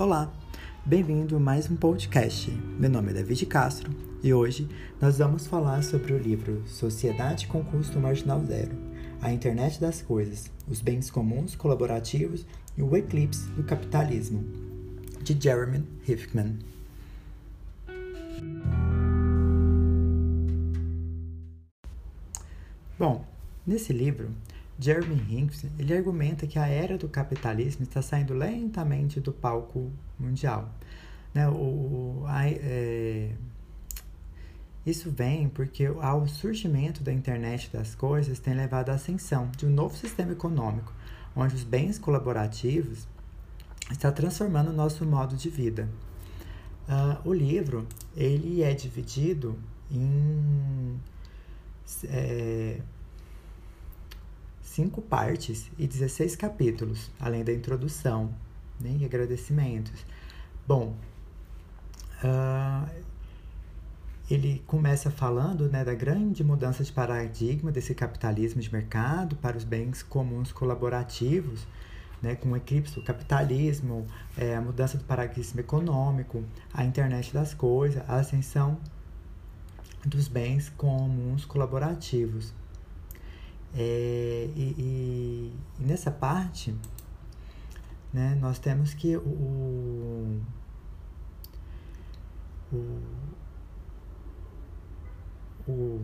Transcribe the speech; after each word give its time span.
Olá, 0.00 0.32
bem-vindo 0.82 1.36
a 1.36 1.38
mais 1.38 1.70
um 1.70 1.76
podcast. 1.76 2.50
Meu 2.50 2.88
nome 2.88 3.10
é 3.10 3.12
David 3.16 3.44
Castro 3.44 3.94
e 4.22 4.32
hoje 4.32 4.66
nós 4.98 5.18
vamos 5.18 5.46
falar 5.46 5.82
sobre 5.82 6.14
o 6.14 6.18
livro 6.18 6.66
Sociedade 6.66 7.46
com 7.46 7.62
Custo 7.62 8.00
Marginal 8.00 8.42
Zero, 8.46 8.74
a 9.20 9.30
Internet 9.30 9.78
das 9.78 10.00
Coisas, 10.00 10.50
os 10.66 10.80
Bens 10.80 11.10
Comuns 11.10 11.54
Colaborativos 11.54 12.46
e 12.78 12.82
o 12.82 12.96
Eclipse 12.96 13.46
do 13.50 13.62
Capitalismo, 13.62 14.42
de 15.22 15.38
Jeremy 15.38 15.84
Hickman. 16.08 16.58
Bom, 22.98 23.22
nesse 23.66 23.92
livro 23.92 24.30
Jeremy 24.80 25.22
Hinks 25.28 25.66
ele 25.78 25.94
argumenta 25.94 26.46
que 26.46 26.58
a 26.58 26.66
era 26.66 26.96
do 26.96 27.08
capitalismo 27.08 27.82
está 27.82 28.00
saindo 28.00 28.32
lentamente 28.32 29.20
do 29.20 29.32
palco 29.32 29.90
mundial. 30.18 30.72
Né? 31.34 31.48
O, 31.48 32.24
a, 32.26 32.48
é, 32.48 33.32
isso 34.84 35.10
vem 35.10 35.48
porque 35.48 35.84
ao 35.84 36.26
surgimento 36.26 37.02
da 37.02 37.12
internet 37.12 37.70
das 37.70 37.94
coisas 37.94 38.38
tem 38.38 38.54
levado 38.54 38.88
à 38.88 38.94
ascensão 38.94 39.50
de 39.56 39.66
um 39.66 39.70
novo 39.70 39.96
sistema 39.96 40.32
econômico, 40.32 40.92
onde 41.36 41.54
os 41.54 41.62
bens 41.62 41.98
colaborativos 41.98 43.06
está 43.90 44.10
transformando 44.10 44.70
o 44.70 44.72
nosso 44.72 45.04
modo 45.04 45.36
de 45.36 45.50
vida. 45.50 45.88
Uh, 46.88 47.28
o 47.28 47.32
livro 47.32 47.86
ele 48.16 48.62
é 48.62 48.72
dividido 48.74 49.56
em 49.90 50.98
é, 52.04 52.80
cinco 54.70 55.02
partes 55.02 55.68
e 55.76 55.84
16 55.84 56.36
capítulos, 56.36 57.10
além 57.18 57.42
da 57.42 57.52
introdução 57.52 58.32
né, 58.78 58.96
e 59.00 59.04
agradecimentos. 59.04 60.04
Bom, 60.66 60.94
uh, 62.22 62.88
ele 64.30 64.62
começa 64.68 65.10
falando 65.10 65.68
né, 65.68 65.84
da 65.84 65.92
grande 65.92 66.44
mudança 66.44 66.84
de 66.84 66.92
paradigma 66.92 67.72
desse 67.72 67.96
capitalismo 67.96 68.60
de 68.60 68.72
mercado 68.72 69.34
para 69.34 69.56
os 69.56 69.64
bens 69.64 70.04
comuns 70.04 70.52
colaborativos, 70.52 71.66
né, 72.22 72.36
com 72.36 72.50
o 72.50 72.56
eclipse 72.56 72.94
do 72.94 73.02
capitalismo, 73.02 74.06
é, 74.38 74.54
a 74.54 74.60
mudança 74.60 74.96
do 74.96 75.02
paradigma 75.02 75.60
econômico, 75.60 76.44
a 76.72 76.84
internet 76.84 77.34
das 77.34 77.52
coisas, 77.52 78.08
a 78.08 78.16
ascensão 78.16 78.78
dos 80.06 80.28
bens 80.28 80.68
comuns 80.68 81.44
colaborativos. 81.44 82.59
É, 83.74 84.50
e, 84.56 84.74
e, 84.78 85.54
e, 85.78 85.82
nessa 85.82 86.10
parte, 86.10 86.74
né, 88.12 88.36
nós 88.40 88.58
temos 88.58 88.94
que 88.94 89.16
o, 89.16 90.40
o, 92.72 93.00
o, 95.68 96.02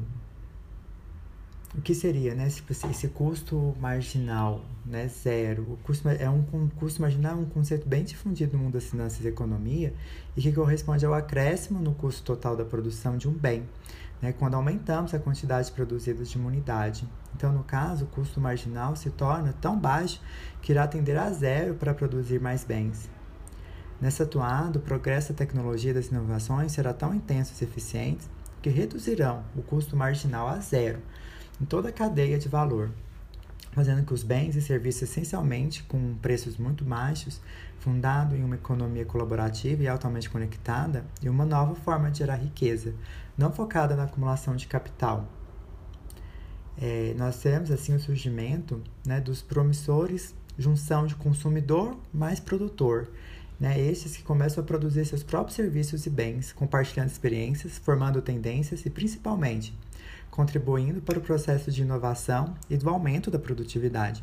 que 1.87 1.95
seria 1.95 2.35
né, 2.35 2.49
esse, 2.49 2.65
esse 2.91 3.07
custo 3.07 3.73
marginal 3.79 4.61
né, 4.85 5.07
zero? 5.07 5.63
O 5.63 5.77
custo, 5.85 6.09
é 6.09 6.29
um, 6.29 6.45
um 6.53 6.69
custo 6.69 7.01
marginal 7.01 7.35
é 7.35 7.37
um 7.37 7.45
conceito 7.45 7.89
bem 7.89 8.03
difundido 8.03 8.57
no 8.57 8.65
mundo 8.65 8.73
das 8.73 8.87
finanças 8.87 9.25
e 9.25 9.29
economia 9.29 9.95
e 10.37 10.43
que 10.43 10.51
corresponde 10.51 11.07
ao 11.07 11.15
acréscimo 11.15 11.79
no 11.79 11.95
custo 11.95 12.25
total 12.25 12.57
da 12.57 12.65
produção 12.65 13.17
de 13.17 13.29
um 13.29 13.33
bem 13.33 13.63
né, 14.21 14.33
quando 14.33 14.55
aumentamos 14.55 15.15
a 15.15 15.21
quantidade 15.21 15.71
produzida 15.71 16.25
de 16.25 16.37
uma 16.37 16.49
unidade. 16.49 17.09
Então, 17.37 17.53
no 17.53 17.63
caso, 17.63 18.07
o 18.07 18.09
custo 18.09 18.41
marginal 18.41 18.97
se 18.97 19.11
torna 19.11 19.53
tão 19.53 19.79
baixo 19.79 20.21
que 20.61 20.73
irá 20.73 20.89
tender 20.89 21.17
a 21.17 21.31
zero 21.31 21.75
para 21.75 21.95
produzir 21.95 22.41
mais 22.41 22.65
bens. 22.65 23.09
Nessa 24.01 24.25
atuada, 24.25 24.81
o 24.81 24.83
progresso 24.83 25.33
da 25.33 25.39
tecnologia 25.39 25.93
e 25.93 25.95
das 25.95 26.07
inovações 26.07 26.73
será 26.73 26.93
tão 26.93 27.15
intenso 27.15 27.55
e 27.61 27.65
eficiente 27.65 28.27
que 28.61 28.71
reduzirão 28.71 29.45
o 29.55 29.63
custo 29.63 29.97
marginal 29.97 30.49
a 30.49 30.59
zero 30.59 30.99
em 31.61 31.65
toda 31.65 31.89
a 31.89 31.93
cadeia 31.93 32.39
de 32.39 32.49
valor, 32.49 32.91
fazendo 33.73 34.05
que 34.05 34.15
os 34.15 34.23
bens 34.23 34.57
e 34.57 34.63
serviços 34.63 35.03
essencialmente 35.03 35.83
com 35.85 36.15
preços 36.17 36.57
muito 36.57 36.85
baixos, 36.85 37.41
fundado 37.79 38.35
em 38.35 38.43
uma 38.43 38.55
economia 38.55 39.05
colaborativa 39.05 39.83
e 39.83 39.89
altamente 39.89 40.31
conectada, 40.31 41.05
e 41.23 41.29
uma 41.29 41.45
nova 41.45 41.75
forma 41.75 42.11
de 42.11 42.19
gerar 42.19 42.37
riqueza, 42.37 42.95
não 43.37 43.53
focada 43.53 43.95
na 43.95 44.05
acumulação 44.05 44.57
de 44.57 44.67
capital. 44.67 45.29
É, 46.79 47.15
nós 47.17 47.39
temos 47.39 47.71
assim 47.71 47.95
o 47.95 48.01
surgimento 48.01 48.83
né, 49.07 49.21
dos 49.21 49.41
promissores 49.41 50.35
junção 50.59 51.07
de 51.07 51.15
consumidor 51.15 51.97
mais 52.13 52.41
produtor, 52.41 53.09
né, 53.59 53.79
esses 53.81 54.17
que 54.17 54.23
começam 54.23 54.63
a 54.63 54.67
produzir 54.67 55.05
seus 55.05 55.23
próprios 55.23 55.57
serviços 55.57 56.07
e 56.07 56.11
bens, 56.11 56.53
compartilhando 56.53 57.09
experiências, 57.09 57.79
formando 57.79 58.21
tendências 58.21 58.85
e 58.85 58.91
principalmente 58.91 59.75
contribuindo 60.37 61.01
para 61.01 61.19
o 61.19 61.23
processo 61.23 61.73
de 61.73 61.81
inovação 61.81 62.55
e 62.69 62.77
do 62.77 62.91
aumento 62.91 63.31
da 63.31 63.39
produtividade. 63.39 64.23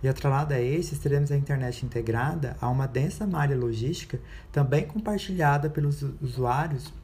E 0.00 0.08
atrelado 0.08 0.54
a 0.54 0.60
estes, 0.60 1.00
teremos 1.00 1.32
a 1.32 1.36
internet 1.36 1.84
integrada 1.84 2.56
a 2.60 2.68
uma 2.68 2.86
densa 2.86 3.26
malha 3.26 3.56
logística, 3.56 4.20
também 4.52 4.86
compartilhada 4.86 5.68
pelos 5.68 6.02
usuários 6.22 6.94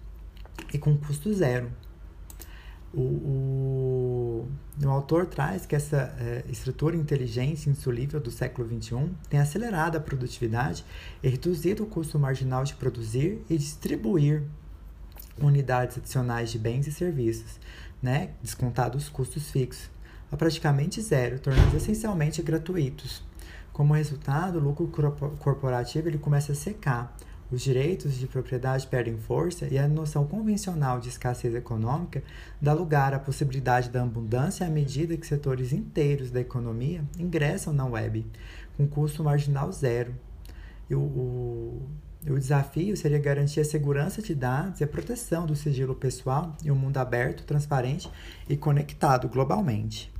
e 0.73 0.79
com 0.79 0.97
custo 0.97 1.35
zero. 1.35 1.71
O, 2.95 3.01
o, 3.03 4.49
o 4.83 4.89
autor 4.89 5.27
traz 5.27 5.67
que 5.67 5.75
essa 5.75 6.17
é, 6.19 6.45
estrutura 6.49 6.97
inteligente 6.97 7.69
insolível 7.69 8.21
do 8.21 8.31
século 8.31 8.67
XXI 8.67 9.11
tem 9.29 9.41
acelerado 9.41 9.97
a 9.97 10.01
produtividade 10.01 10.85
e 11.21 11.29
reduzido 11.29 11.83
o 11.83 11.87
custo 11.87 12.19
marginal 12.19 12.65
de 12.65 12.75
produzir 12.77 13.45
e 13.51 13.59
distribuir 13.59 14.45
unidades 15.39 15.99
adicionais 15.99 16.51
de 16.51 16.59
bens 16.59 16.87
e 16.87 16.93
serviços, 16.93 17.59
né, 18.03 18.31
descontados 18.43 19.05
os 19.05 19.09
custos 19.09 19.51
fixos, 19.51 19.91
a 20.31 20.37
praticamente 20.37 21.01
zero, 21.01 21.39
tornando 21.39 21.77
essencialmente 21.77 22.43
gratuitos. 22.43 23.23
Como 23.73 23.95
resultado, 23.95 24.59
o 24.59 24.63
lucro 24.63 24.89
corporativo 25.39 26.09
ele 26.09 26.19
começa 26.19 26.53
a 26.53 26.55
secar, 26.55 27.17
os 27.51 27.63
direitos 27.63 28.15
de 28.15 28.27
propriedade 28.27 28.87
perdem 28.89 29.17
força 29.17 29.69
e 29.71 29.79
a 29.79 29.87
noção 29.87 30.27
convencional 30.27 30.99
de 30.99 31.09
escassez 31.09 31.55
econômica 31.55 32.23
dá 32.61 32.73
lugar 32.73 33.15
à 33.15 33.21
possibilidade 33.21 33.89
da 33.89 34.03
abundância 34.03 34.67
à 34.67 34.71
medida 34.71 35.17
que 35.17 35.27
setores 35.27 35.73
inteiros 35.73 36.31
da 36.31 36.41
economia 36.41 37.05
ingressam 37.17 37.73
na 37.73 37.87
web, 37.87 38.27
com 38.77 38.89
custo 38.89 39.23
marginal 39.23 39.71
zero. 39.71 40.13
E 40.91 40.95
o, 40.95 41.01
o, 41.01 41.89
o 42.33 42.39
desafio 42.39 42.97
seria 42.97 43.19
garantir 43.19 43.61
a 43.61 43.65
segurança 43.65 44.21
de 44.21 44.35
dados 44.35 44.81
e 44.81 44.85
a 44.85 44.87
proteção 44.87 45.47
do 45.47 45.55
sigilo 45.55 45.95
pessoal 45.95 46.57
em 46.65 46.71
um 46.71 46.75
mundo 46.75 46.99
aberto, 46.99 47.45
transparente 47.45 48.11
e 48.49 48.57
conectado 48.57 49.29
globalmente. 49.29 50.13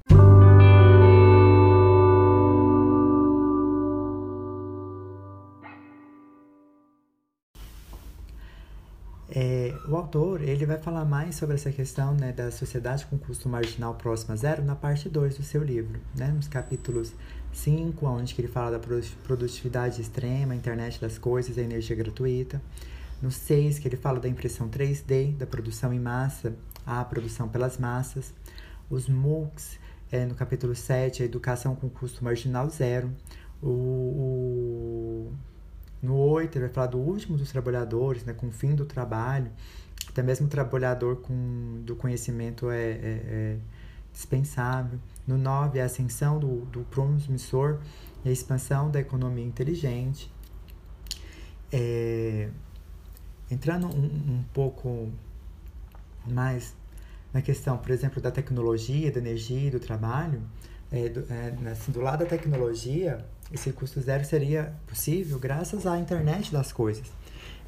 É, 9.29 9.75
o 9.87 9.95
autor 9.95 10.41
ele 10.41 10.65
vai 10.65 10.79
falar 10.79 11.05
mais 11.05 11.37
sobre 11.37 11.57
essa 11.57 11.71
questão 11.71 12.15
né, 12.15 12.33
da 12.33 12.51
sociedade 12.51 13.05
com 13.05 13.19
custo 13.19 13.51
marginal 13.51 13.95
próximo 13.95 14.33
a 14.33 14.37
zero 14.37 14.65
na 14.65 14.75
parte 14.75 15.11
2 15.11 15.37
do 15.37 15.43
seu 15.43 15.63
livro, 15.63 16.01
né, 16.15 16.29
nos 16.29 16.49
capítulos 16.49 17.13
5, 17.57 18.07
onde 18.07 18.35
ele 18.39 18.49
fala 18.49 18.79
da 18.79 18.99
produtividade 19.25 20.01
extrema, 20.01 20.55
internet 20.55 21.01
das 21.01 21.19
coisas, 21.19 21.57
a 21.57 21.63
energia 21.63 21.97
gratuita. 21.97 22.61
No 23.21 23.31
6, 23.31 23.79
que 23.79 23.89
ele 23.89 23.97
fala 23.97 24.21
da 24.21 24.29
impressão 24.29 24.69
3D, 24.69 25.37
da 25.37 25.47
produção 25.47 25.93
em 25.93 25.99
massa, 25.99 26.55
a 26.85 27.03
produção 27.05 27.49
pelas 27.49 27.79
massas. 27.79 28.33
Os 28.91 29.09
MOOCs, 29.09 29.79
é, 30.13 30.27
no 30.27 30.35
capítulo 30.35 30.75
7, 30.75 31.23
a 31.23 31.27
educação 31.27 31.75
com 31.75 31.89
custo 31.89 32.23
marginal 32.23 32.69
zero. 32.69 33.11
O, 33.63 33.69
o 33.69 35.33
no 36.03 36.15
8, 36.15 36.57
ele 36.57 36.67
vai 36.67 36.75
falar 36.75 36.89
do 36.89 36.99
último 36.99 37.39
dos 37.39 37.51
trabalhadores, 37.51 38.25
né, 38.25 38.35
com 38.35 38.49
o 38.49 38.53
fim 38.53 38.75
do 38.75 38.85
trabalho. 38.85 39.51
Até 40.09 40.23
mesmo 40.23 40.47
o 40.47 40.51
trabalhador 40.51 41.17
com, 41.17 41.81
do 41.85 41.97
conhecimento 41.97 42.71
é, 42.71 42.91
é, 42.91 42.97
é 43.03 43.57
dispensável. 44.17 44.99
No 45.27 45.37
9, 45.37 45.79
a 45.79 45.85
ascensão 45.85 46.39
do, 46.39 46.65
do 46.67 46.81
promissor 46.85 47.81
e 48.25 48.31
a 48.31 48.33
expansão 48.33 48.91
da 48.91 48.99
economia 48.99 49.45
inteligente. 49.45 50.33
É, 51.71 52.49
entrando 53.51 53.87
um, 53.89 54.39
um 54.39 54.45
pouco 54.55 55.13
mais 56.27 56.75
na 57.33 57.43
questão, 57.43 57.77
por 57.77 57.91
exemplo, 57.91 58.23
da 58.23 58.31
tecnologia, 58.31 59.13
da 59.13 59.19
energia 59.19 59.69
e 59.69 59.71
do 59.71 59.79
trabalho, 59.79 60.41
é, 60.91 61.09
do, 61.11 61.27
é, 61.31 61.71
assim, 61.71 61.93
do 61.93 62.01
lado 62.01 62.21
da 62.21 62.27
tecnologia, 62.27 63.23
esse 63.53 63.71
custo 63.73 64.01
zero 64.01 64.25
seria 64.25 64.75
possível 64.87 65.39
graças 65.39 65.87
à 65.87 65.99
internet 65.99 66.51
das 66.51 66.73
coisas. 66.73 67.07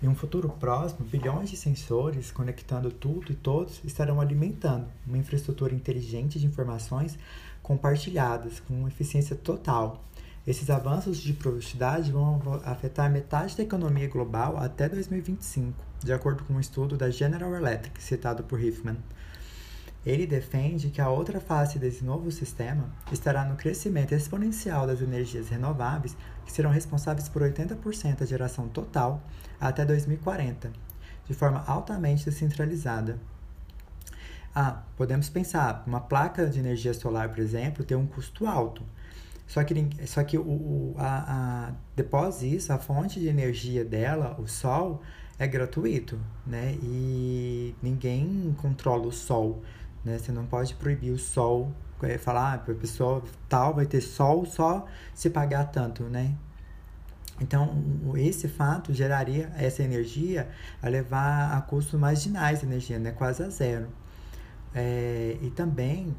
Em 0.01 0.07
um 0.07 0.15
futuro 0.15 0.49
próximo, 0.49 1.05
bilhões 1.05 1.51
de 1.51 1.57
sensores 1.57 2.31
conectando 2.31 2.89
tudo 2.89 3.33
e 3.33 3.35
todos 3.35 3.81
estarão 3.83 4.21
alimentando 4.21 4.87
uma 5.05 5.19
infraestrutura 5.19 5.75
inteligente 5.75 6.39
de 6.39 6.47
informações 6.47 7.19
compartilhadas 7.61 8.61
com 8.61 8.87
eficiência 8.87 9.35
total. 9.35 10.05
Esses 10.47 10.71
avanços 10.71 11.19
de 11.19 11.33
produtividade 11.33 12.13
vão 12.13 12.41
afetar 12.65 13.11
metade 13.11 13.57
da 13.57 13.65
economia 13.65 14.09
global 14.09 14.57
até 14.57 14.89
2025, 14.89 15.75
de 15.99 16.13
acordo 16.13 16.45
com 16.45 16.55
um 16.55 16.61
estudo 16.61 16.97
da 16.97 17.11
General 17.11 17.53
Electric, 17.53 18.01
citado 18.01 18.45
por 18.45 18.63
Hiffman. 18.63 18.97
Ele 20.07 20.27
defende 20.27 20.91
que 20.91 21.01
a 21.01 21.11
outra 21.11 21.41
face 21.41 21.79
desse 21.79 22.05
novo 22.05 22.31
sistema 22.31 22.91
estará 23.13 23.45
no 23.45 23.57
crescimento 23.57 24.15
exponencial 24.15 24.87
das 24.87 25.01
energias 25.01 25.49
renováveis, 25.49 26.17
que 26.45 26.53
serão 26.53 26.71
responsáveis 26.71 27.29
por 27.29 27.43
80% 27.43 28.19
da 28.19 28.27
geração 28.27 28.69
total 28.69 29.23
até 29.61 29.85
2040, 29.85 30.73
de 31.27 31.35
forma 31.35 31.63
altamente 31.67 32.25
descentralizada. 32.25 33.19
Ah, 34.55 34.83
podemos 34.97 35.29
pensar, 35.29 35.85
uma 35.87 36.01
placa 36.01 36.47
de 36.47 36.59
energia 36.59 36.95
solar, 36.95 37.29
por 37.29 37.39
exemplo, 37.39 37.85
tem 37.85 37.97
um 37.97 38.07
custo 38.07 38.47
alto. 38.47 38.83
Só 39.47 39.65
que, 39.65 40.07
só 40.07 40.23
que 40.25 40.37
o, 40.37 40.43
o 40.43 40.95
a, 40.99 41.69
a, 41.69 41.73
depois 41.97 42.41
disso, 42.41 42.73
a 42.73 42.79
fonte 42.79 43.19
de 43.19 43.29
energia 43.29 43.85
dela, 43.85 44.37
o 44.39 44.47
sol, 44.47 45.03
é 45.39 45.47
gratuito, 45.47 46.19
né? 46.47 46.77
E 46.83 47.75
ninguém 47.83 48.55
controla 48.61 49.07
o 49.07 49.13
sol, 49.13 49.63
né? 50.09 50.19
Você 50.19 50.33
não 50.33 50.47
pode 50.47 50.75
proibir 50.75 51.13
o 51.13 51.19
sol, 51.19 51.73
é, 52.03 52.19
falar, 52.19 52.53
ah, 52.53 52.73
a 52.73 52.75
pessoa 52.75 53.23
tal 53.49 53.75
vai 53.75 53.87
ter 53.87 54.01
sol 54.01 54.45
só 54.47 54.87
se 55.15 55.31
pagar 55.31 55.65
tanto, 55.67 56.05
né? 56.05 56.35
Então, 57.41 57.83
esse 58.17 58.49
fato 58.49 58.93
geraria 58.93 59.53
essa 59.57 59.83
energia 59.83 60.51
a 60.83 60.89
levar 60.89 61.57
a 61.57 61.61
custos 61.61 61.99
marginais 61.99 62.63
energia, 62.63 62.99
né? 62.99 63.13
quase 63.13 63.43
a 63.43 63.49
zero. 63.49 63.89
É, 64.75 65.39
e 65.41 65.51
também 65.51 66.15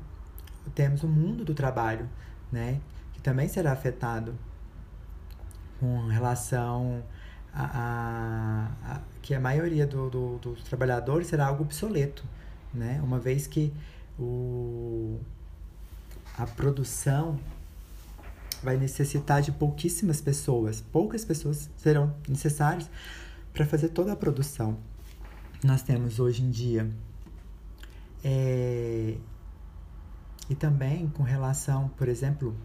temos 0.73 1.03
o 1.03 1.07
mundo 1.07 1.43
do 1.43 1.53
trabalho, 1.53 2.09
né? 2.51 2.79
que 3.13 3.21
também 3.21 3.47
será 3.49 3.73
afetado 3.73 4.33
com 5.79 6.07
relação 6.07 7.03
a, 7.53 7.63
a, 7.63 8.95
a 8.95 9.01
que 9.21 9.33
a 9.35 9.39
maioria 9.39 9.85
do, 9.85 10.09
do, 10.09 10.37
dos 10.37 10.63
trabalhadores 10.63 11.27
será 11.27 11.47
algo 11.47 11.63
obsoleto, 11.63 12.23
né? 12.73 13.01
uma 13.03 13.19
vez 13.19 13.47
que 13.47 13.73
o, 14.17 15.19
a 16.37 16.45
produção 16.45 17.39
vai 18.61 18.77
necessitar 18.77 19.41
de 19.41 19.51
pouquíssimas 19.51 20.21
pessoas. 20.21 20.81
Poucas 20.91 21.23
pessoas 21.23 21.69
serão 21.77 22.13
necessárias 22.27 22.89
para 23.53 23.65
fazer 23.65 23.89
toda 23.89 24.13
a 24.13 24.15
produção. 24.15 24.77
Nós 25.63 25.81
temos 25.81 26.19
hoje 26.19 26.43
em 26.43 26.49
dia. 26.49 26.89
É... 28.23 29.15
E 30.49 30.55
também 30.55 31.07
com 31.09 31.23
relação, 31.23 31.89
por 31.89 32.07
exemplo, 32.07 32.55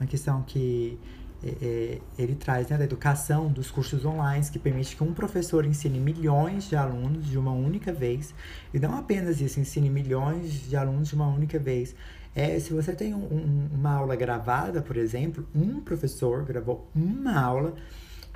uma 0.00 0.06
questão 0.06 0.42
que 0.42 0.98
é, 1.44 1.48
é, 1.48 2.00
ele 2.18 2.34
traz 2.34 2.68
né, 2.68 2.78
da 2.78 2.84
educação 2.84 3.48
dos 3.48 3.70
cursos 3.70 4.04
online, 4.04 4.44
que 4.50 4.58
permite 4.58 4.96
que 4.96 5.04
um 5.04 5.12
professor 5.12 5.64
ensine 5.64 6.00
milhões 6.00 6.68
de 6.68 6.76
alunos 6.76 7.26
de 7.26 7.38
uma 7.38 7.52
única 7.52 7.92
vez, 7.92 8.34
e 8.72 8.78
não 8.78 8.96
apenas 8.96 9.40
isso, 9.40 9.60
ensine 9.60 9.90
milhões 9.90 10.68
de 10.68 10.76
alunos 10.76 11.08
de 11.08 11.14
uma 11.14 11.26
única 11.26 11.58
vez, 11.58 11.94
é, 12.34 12.60
se 12.60 12.72
você 12.72 12.92
tem 12.92 13.14
um, 13.14 13.24
um, 13.24 13.68
uma 13.72 13.92
aula 13.92 14.14
gravada, 14.14 14.82
por 14.82 14.96
exemplo, 14.96 15.48
um 15.54 15.80
professor 15.80 16.44
gravou 16.44 16.86
uma 16.94 17.40
aula, 17.40 17.74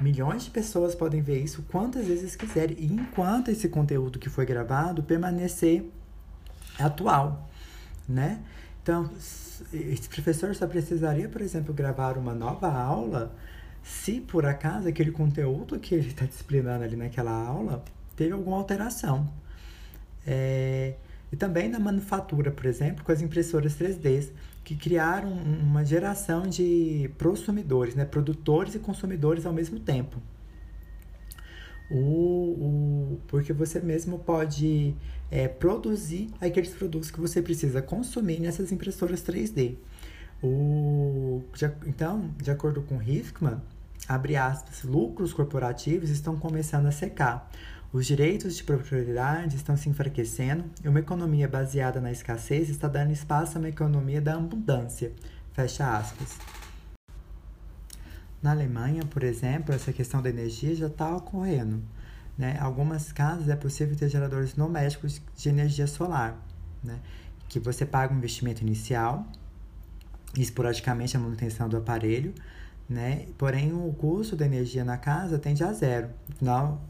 milhões 0.01 0.45
de 0.45 0.51
pessoas 0.51 0.95
podem 0.95 1.21
ver 1.21 1.43
isso 1.43 1.63
quantas 1.71 2.07
vezes 2.07 2.35
quiserem, 2.35 2.77
e 2.79 2.87
enquanto 2.87 3.51
esse 3.51 3.69
conteúdo 3.69 4.19
que 4.19 4.31
foi 4.31 4.47
gravado 4.47 5.03
permanecer 5.03 5.85
atual, 6.79 7.51
né? 8.09 8.41
Então, 8.83 9.11
esse 9.73 10.09
professor 10.09 10.55
só 10.55 10.67
precisaria, 10.67 11.29
por 11.29 11.41
exemplo, 11.41 11.73
gravar 11.75 12.17
uma 12.17 12.35
nova 12.35 12.71
aula 12.71 13.35
se 13.83 14.21
por 14.21 14.45
acaso 14.45 14.89
aquele 14.89 15.11
conteúdo 15.11 15.79
que 15.79 15.95
ele 15.95 16.09
está 16.09 16.27
disciplinando 16.27 16.85
ali 16.85 16.97
naquela 16.97 17.33
aula 17.33 17.83
teve 18.15 18.33
alguma 18.33 18.57
alteração. 18.57 19.33
É, 20.27 20.95
e 21.33 21.37
também 21.37 21.69
na 21.69 21.79
manufatura, 21.79 22.51
por 22.51 22.67
exemplo, 22.67 23.05
com 23.05 23.13
as 23.13 23.23
impressoras 23.23 23.75
3D, 23.77 24.31
que 24.65 24.77
criaram 24.77 25.33
uma 25.33 25.85
geração 25.85 26.43
de 26.43 27.11
prosumidores, 27.17 27.95
né? 27.95 28.05
produtores 28.05 28.75
e 28.75 28.79
consumidores 28.79 29.47
ao 29.47 29.53
mesmo 29.53 29.81
tempo. 29.81 30.21
O, 31.91 31.97
o, 31.97 33.21
porque 33.27 33.53
você 33.53 33.81
mesmo 33.81 34.19
pode 34.19 34.95
é, 35.31 35.47
produzir 35.47 36.31
aqueles 36.41 36.71
produtos 36.71 37.11
que 37.11 37.21
você 37.21 37.41
precisa 37.41 37.81
consumir 37.81 38.41
nessas 38.41 38.73
impressoras 38.73 39.23
3D. 39.23 39.77
O, 40.43 41.43
então, 41.87 42.31
de 42.39 42.51
acordo 42.51 42.83
com 42.83 43.03
Hickman, 43.03 43.61
abre 44.09 44.37
aspas, 44.37 44.83
lucros 44.83 45.33
corporativos 45.33 46.11
estão 46.11 46.37
começando 46.37 46.87
a 46.87 46.93
secar. 46.93 47.51
Os 47.93 48.07
direitos 48.07 48.57
de 48.57 48.63
propriedade 48.63 49.57
estão 49.57 49.77
se 49.77 49.89
enfraquecendo 49.89 50.65
e 50.83 50.89
uma 50.89 51.01
economia 51.01 51.49
baseada 51.49 52.01
na 52.01 52.13
escassez 52.13 52.69
está 52.69 52.87
dando 52.87 53.13
espaço 53.13 53.57
a 53.57 53.61
uma 53.61 53.69
economia 53.69 54.21
da 54.21 54.35
abundância. 54.35 55.13
Fecha 55.53 55.97
aspas. 55.97 56.39
Na 58.41 58.53
Alemanha, 58.53 59.05
por 59.05 59.23
exemplo, 59.23 59.75
essa 59.75 59.93
questão 59.93 60.23
da 60.23 60.31
energia 60.31 60.75
já 60.75 60.87
está 60.87 61.15
ocorrendo. 61.15 61.83
Né? 62.41 62.57
Algumas 62.59 63.13
casas 63.13 63.51
é 63.51 63.55
possível 63.55 63.95
ter 63.95 64.09
geradores 64.09 64.55
domésticos 64.55 65.21
de 65.37 65.49
energia 65.51 65.87
solar, 65.87 66.43
né? 66.83 66.99
que 67.51 67.61
você 67.61 67.85
paga 67.85 68.15
um 68.15 68.17
investimento 68.17 68.63
inicial, 68.63 69.27
esporadicamente 70.35 71.15
a 71.19 71.21
manutenção 71.21 71.69
do 71.69 71.77
aparelho, 71.77 72.33
né? 72.89 73.27
Porém, 73.37 73.75
o 73.75 73.93
custo 73.93 74.37
da 74.37 74.47
energia 74.47 74.85
na 74.85 74.97
casa 74.97 75.39
tende 75.39 75.63
a 75.63 75.71
zero. 75.73 76.09
Afinal, 76.33 76.81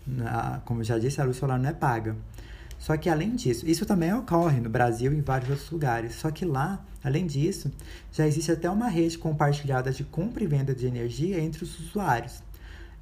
como 0.64 0.84
já 0.84 0.98
disse, 0.98 1.20
a 1.20 1.24
luz 1.24 1.36
solar 1.36 1.58
não 1.58 1.68
é 1.68 1.72
paga. 1.72 2.14
Só 2.78 2.96
que 2.96 3.10
além 3.10 3.34
disso, 3.34 3.68
isso 3.68 3.84
também 3.84 4.14
ocorre 4.14 4.60
no 4.60 4.70
Brasil 4.70 5.12
e 5.12 5.16
em 5.16 5.20
vários 5.20 5.50
outros 5.50 5.70
lugares. 5.70 6.14
Só 6.14 6.30
que 6.30 6.44
lá, 6.44 6.84
além 7.02 7.26
disso, 7.26 7.72
já 8.12 8.24
existe 8.24 8.52
até 8.52 8.70
uma 8.70 8.88
rede 8.88 9.18
compartilhada 9.18 9.90
de 9.90 10.04
compra 10.04 10.44
e 10.44 10.46
venda 10.46 10.72
de 10.74 10.86
energia 10.86 11.40
entre 11.40 11.64
os 11.64 11.76
usuários. 11.80 12.40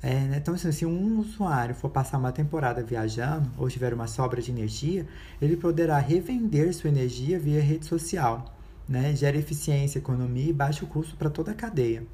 É, 0.01 0.15
né? 0.15 0.39
Então, 0.39 0.55
assim, 0.55 0.71
se 0.71 0.87
um 0.87 1.19
usuário 1.19 1.75
for 1.75 1.91
passar 1.91 2.19
uma 2.19 2.31
temporada 2.31 2.83
viajando 2.83 3.51
ou 3.59 3.69
tiver 3.69 3.93
uma 3.93 4.07
sobra 4.07 4.41
de 4.41 4.51
energia, 4.51 5.07
ele 5.43 5.57
poderá 5.57 5.99
revender 5.99 6.73
sua 6.73 6.89
energia 6.89 7.39
via 7.39 7.61
rede 7.61 7.87
social. 7.87 8.55
Né? 8.89 9.15
Gera 9.15 9.37
eficiência, 9.37 9.99
economia 9.99 10.51
e 10.51 10.53
baixo 10.53 10.87
custo 10.87 11.17
para 11.17 11.29
toda 11.29 11.51
a 11.51 11.55
cadeia. 11.55 12.05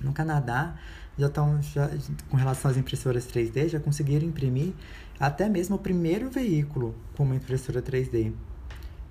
No 0.00 0.12
Canadá, 0.12 0.76
já 1.18 1.26
estão, 1.26 1.60
já, 1.62 1.90
com 2.30 2.36
relação 2.36 2.70
às 2.70 2.76
impressoras 2.76 3.26
3D, 3.26 3.68
já 3.68 3.80
conseguiram 3.80 4.26
imprimir 4.26 4.72
até 5.18 5.48
mesmo 5.48 5.76
o 5.76 5.78
primeiro 5.78 6.30
veículo 6.30 6.94
com 7.16 7.24
uma 7.24 7.34
impressora 7.34 7.82
3D. 7.82 8.32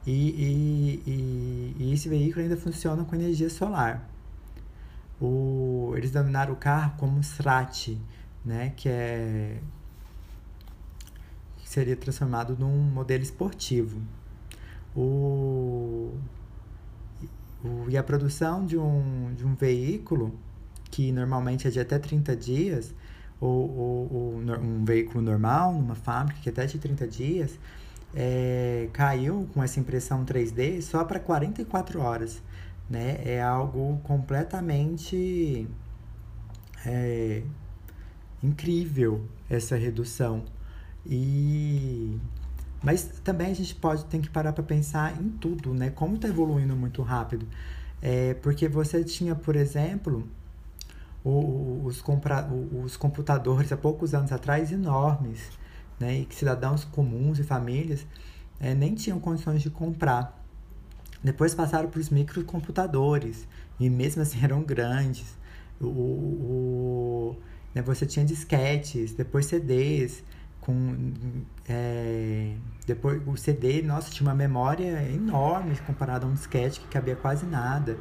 E, 0.05 0.11
e, 0.11 1.03
e, 1.05 1.75
e 1.79 1.93
esse 1.93 2.07
veículo 2.07 2.43
ainda 2.43 2.55
funciona 2.55 3.03
com 3.03 3.15
energia 3.15 3.49
solar. 3.49 4.07
O, 5.19 5.93
eles 5.95 6.11
denominaram 6.11 6.53
o 6.53 6.55
carro 6.55 6.93
como 6.97 7.19
SRAT, 7.21 7.97
né, 8.45 8.73
que 8.75 8.87
é 8.87 9.59
que 11.57 11.67
seria 11.67 11.97
transformado 11.97 12.55
num 12.57 12.77
modelo 12.81 13.23
esportivo. 13.23 14.01
O, 14.95 16.13
o, 17.63 17.85
e 17.89 17.97
a 17.97 18.03
produção 18.03 18.65
de 18.65 18.77
um, 18.77 19.33
de 19.35 19.45
um 19.45 19.53
veículo 19.53 20.33
que 20.89 21.11
normalmente 21.11 21.67
é 21.67 21.71
de 21.71 21.79
até 21.79 21.99
30 21.99 22.35
dias, 22.35 22.93
ou, 23.39 23.69
ou, 23.77 24.13
ou 24.13 24.33
um 24.59 24.85
veículo 24.85 25.21
normal, 25.21 25.73
numa 25.73 25.95
fábrica, 25.95 26.39
que 26.41 26.49
é 26.49 26.51
até 26.51 26.65
de 26.65 26.79
30 26.79 27.07
dias, 27.07 27.59
é, 28.15 28.89
caiu 28.93 29.47
com 29.53 29.61
essa 29.61 29.79
impressão 29.79 30.25
3D 30.25 30.81
só 30.81 31.03
para 31.03 31.19
44 31.19 31.99
horas. 31.99 32.41
Né? 32.89 33.21
É 33.25 33.41
algo 33.41 33.99
completamente 34.03 35.67
é, 36.85 37.43
incrível 38.41 39.25
essa 39.49 39.75
redução. 39.75 40.45
E 41.05 42.19
mas 42.83 43.03
também 43.23 43.51
a 43.51 43.55
gente 43.55 43.73
pode 43.75 44.05
tem 44.05 44.21
que 44.21 44.29
parar 44.29 44.53
para 44.53 44.63
pensar 44.63 45.19
em 45.19 45.29
tudo, 45.29 45.73
né? 45.73 45.89
Como 45.89 46.15
está 46.15 46.27
evoluindo 46.27 46.75
muito 46.75 47.01
rápido. 47.01 47.47
É, 48.01 48.35
porque 48.35 48.67
você 48.67 49.03
tinha, 49.03 49.35
por 49.35 49.55
exemplo, 49.55 50.27
os, 51.23 52.01
compra, 52.01 52.47
os 52.83 52.95
computadores 52.95 53.71
há 53.71 53.77
poucos 53.77 54.13
anos 54.13 54.31
atrás 54.31 54.71
enormes, 54.71 55.49
né, 55.99 56.19
e 56.19 56.25
que 56.25 56.35
cidadãos 56.35 56.85
comuns 56.85 57.39
e 57.39 57.43
famílias 57.43 58.05
é, 58.59 58.73
nem 58.73 58.95
tinham 58.95 59.19
condições 59.19 59.61
de 59.61 59.69
comprar. 59.69 60.36
Depois 61.27 61.53
passaram 61.53 61.89
para 61.89 61.99
os 61.99 62.09
microcomputadores, 62.09 63.45
e 63.77 63.89
mesmo 63.89 64.21
assim 64.21 64.39
eram 64.43 64.63
grandes. 64.63 65.37
O, 65.79 65.85
o, 65.85 67.37
né, 67.75 67.81
você 67.81 68.05
tinha 68.05 68.25
disquetes, 68.25 69.11
depois 69.11 69.45
CDs, 69.45 70.23
com 70.61 71.11
é, 71.67 72.53
depois 72.85 73.21
o 73.27 73.35
CD, 73.35 73.81
nossa, 73.81 74.09
tinha 74.09 74.25
uma 74.25 74.33
memória 74.33 75.03
enorme 75.11 75.75
comparado 75.85 76.25
a 76.25 76.29
um 76.29 76.33
disquete 76.33 76.79
que 76.79 76.87
cabia 76.87 77.17
quase 77.17 77.45
nada. 77.45 77.97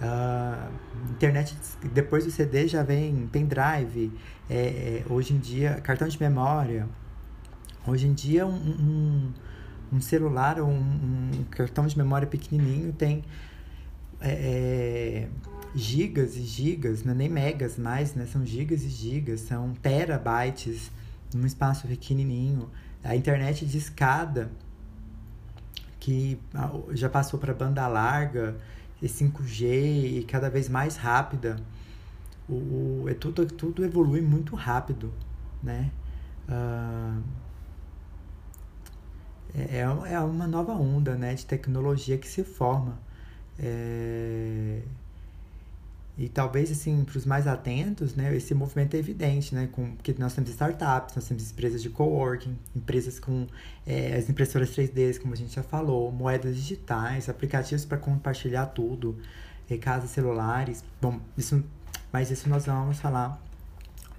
Uh, 0.00 0.72
internet, 1.10 1.54
depois 1.92 2.24
do 2.24 2.30
CD 2.30 2.66
já 2.66 2.82
vem 2.82 3.28
pendrive, 3.30 4.10
é, 4.48 4.56
é, 4.56 5.04
hoje 5.10 5.34
em 5.34 5.38
dia, 5.38 5.74
cartão 5.82 6.08
de 6.08 6.18
memória. 6.18 6.88
Hoje 7.86 8.06
em 8.06 8.14
dia, 8.14 8.46
um, 8.46 8.50
um, 8.50 9.32
um 9.92 10.00
celular 10.00 10.58
ou 10.58 10.68
um, 10.68 11.30
um, 11.40 11.44
cartão 11.50 11.86
de 11.86 11.96
memória 11.96 12.26
pequenininho 12.26 12.92
tem 12.92 13.22
é, 14.20 14.30
é 14.30 15.28
gigas 15.74 16.36
e 16.36 16.42
gigas, 16.42 17.04
não 17.04 17.12
é 17.12 17.16
nem 17.16 17.28
megas 17.28 17.78
mais, 17.78 18.14
né? 18.14 18.26
São 18.26 18.44
gigas 18.44 18.82
e 18.82 18.88
gigas, 18.88 19.40
são 19.40 19.72
terabytes 19.74 20.90
num 21.34 21.46
espaço 21.46 21.86
pequenininho. 21.86 22.70
A 23.02 23.16
internet 23.16 23.66
de 23.66 23.78
escada, 23.78 24.50
que 25.98 26.38
ah, 26.54 26.70
já 26.90 27.08
passou 27.08 27.38
para 27.38 27.54
banda 27.54 27.86
larga, 27.88 28.56
e 29.02 29.06
5G 29.06 30.20
e 30.20 30.24
cada 30.24 30.48
vez 30.48 30.68
mais 30.68 30.96
rápida. 30.96 31.56
O, 32.48 32.54
o, 33.02 33.04
é 33.08 33.14
tudo, 33.14 33.44
tudo 33.46 33.84
evolui 33.84 34.20
muito 34.20 34.54
rápido, 34.54 35.12
né? 35.62 35.90
Uh, 36.48 37.22
é, 39.54 39.78
é 39.78 40.20
uma 40.20 40.46
nova 40.46 40.72
onda 40.72 41.14
né, 41.14 41.34
de 41.34 41.44
tecnologia 41.44 42.16
que 42.18 42.28
se 42.28 42.42
forma. 42.42 42.98
É, 43.58 44.80
e 46.16 46.28
talvez, 46.28 46.70
assim, 46.70 47.04
para 47.04 47.16
os 47.16 47.24
mais 47.24 47.46
atentos, 47.46 48.14
né, 48.14 48.34
esse 48.36 48.54
movimento 48.54 48.94
é 48.94 48.98
evidente, 48.98 49.54
né? 49.54 49.68
Com, 49.72 49.96
porque 49.96 50.14
nós 50.18 50.34
temos 50.34 50.50
startups, 50.50 51.16
nós 51.16 51.26
temos 51.26 51.50
empresas 51.50 51.82
de 51.82 51.88
coworking, 51.88 52.56
empresas 52.76 53.18
com 53.18 53.46
é, 53.86 54.14
as 54.16 54.28
impressoras 54.28 54.70
3D, 54.70 55.18
como 55.20 55.32
a 55.32 55.36
gente 55.36 55.54
já 55.54 55.62
falou, 55.62 56.12
moedas 56.12 56.54
digitais, 56.54 57.28
aplicativos 57.28 57.84
para 57.86 57.96
compartilhar 57.96 58.66
tudo, 58.66 59.18
é, 59.70 59.76
casas 59.78 60.10
celulares. 60.10 60.84
Bom, 61.00 61.18
isso, 61.36 61.64
mas 62.12 62.30
isso 62.30 62.48
nós 62.48 62.66
vamos 62.66 63.00
falar 63.00 63.42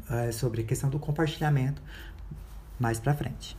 é, 0.09 0.31
sobre 0.31 0.61
a 0.61 0.65
questão 0.65 0.89
do 0.89 0.97
compartilhamento 0.99 1.81
mais 2.79 2.99
para 2.99 3.13
frente. 3.13 3.55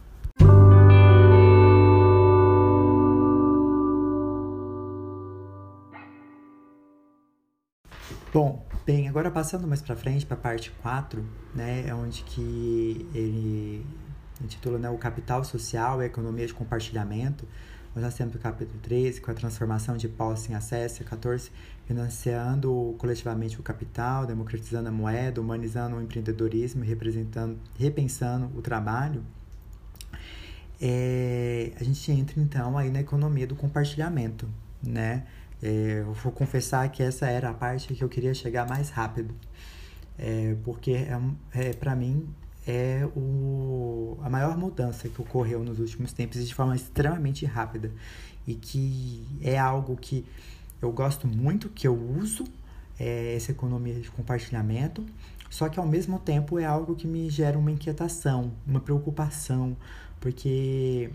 Bom, 8.34 8.66
bem, 8.84 9.08
agora 9.08 9.30
passando 9.30 9.64
mais 9.64 9.80
para 9.80 9.94
frente, 9.94 10.26
para 10.26 10.36
a 10.36 10.40
parte 10.40 10.72
4, 10.82 11.24
né, 11.54 11.84
é 11.86 11.94
onde 11.94 12.24
que 12.24 13.08
ele 13.14 13.86
intitula 14.42 14.76
né, 14.76 14.90
o 14.90 14.98
Capital 14.98 15.44
Social 15.44 16.02
e 16.02 16.06
Economia 16.06 16.44
de 16.44 16.52
Compartilhamento. 16.52 17.46
Nós 17.94 18.04
já 18.04 18.10
temos 18.10 18.34
o 18.34 18.38
capítulo 18.40 18.76
13, 18.82 19.20
com 19.20 19.30
a 19.30 19.34
transformação 19.34 19.96
de 19.96 20.08
posse 20.08 20.50
em 20.50 20.56
acesso, 20.56 21.04
14, 21.04 21.48
financiando 21.86 22.96
coletivamente 22.98 23.60
o 23.60 23.62
capital, 23.62 24.26
democratizando 24.26 24.88
a 24.88 24.90
moeda, 24.90 25.40
humanizando 25.40 25.94
o 25.94 26.02
empreendedorismo 26.02 26.82
representando, 26.82 27.56
repensando 27.78 28.50
o 28.58 28.60
trabalho. 28.60 29.22
É, 30.80 31.70
a 31.80 31.84
gente 31.84 32.10
entra 32.10 32.40
então 32.40 32.76
aí 32.76 32.90
na 32.90 32.98
economia 32.98 33.46
do 33.46 33.54
compartilhamento, 33.54 34.48
né? 34.82 35.24
É, 35.64 36.00
eu 36.00 36.12
vou 36.12 36.30
confessar 36.30 36.86
que 36.90 37.02
essa 37.02 37.26
era 37.26 37.48
a 37.48 37.54
parte 37.54 37.94
que 37.94 38.04
eu 38.04 38.08
queria 38.08 38.34
chegar 38.34 38.68
mais 38.68 38.90
rápido, 38.90 39.34
é, 40.18 40.54
porque 40.62 40.90
é, 40.90 41.18
é 41.54 41.72
para 41.72 41.96
mim 41.96 42.28
é 42.66 43.08
o, 43.16 44.18
a 44.22 44.28
maior 44.28 44.58
mudança 44.58 45.08
que 45.08 45.20
ocorreu 45.22 45.64
nos 45.64 45.78
últimos 45.78 46.12
tempos 46.12 46.36
e 46.36 46.44
de 46.44 46.54
forma 46.54 46.76
extremamente 46.76 47.46
rápida. 47.46 47.90
E 48.46 48.54
que 48.54 49.26
é 49.40 49.58
algo 49.58 49.96
que 49.96 50.26
eu 50.82 50.92
gosto 50.92 51.26
muito, 51.26 51.70
que 51.70 51.88
eu 51.88 51.94
uso 51.94 52.44
é, 53.00 53.34
essa 53.34 53.50
economia 53.50 53.94
de 53.94 54.10
compartilhamento, 54.10 55.02
só 55.48 55.70
que 55.70 55.80
ao 55.80 55.86
mesmo 55.86 56.18
tempo 56.18 56.58
é 56.58 56.66
algo 56.66 56.94
que 56.94 57.06
me 57.06 57.30
gera 57.30 57.58
uma 57.58 57.70
inquietação, 57.70 58.52
uma 58.66 58.80
preocupação, 58.80 59.74
porque 60.20 61.10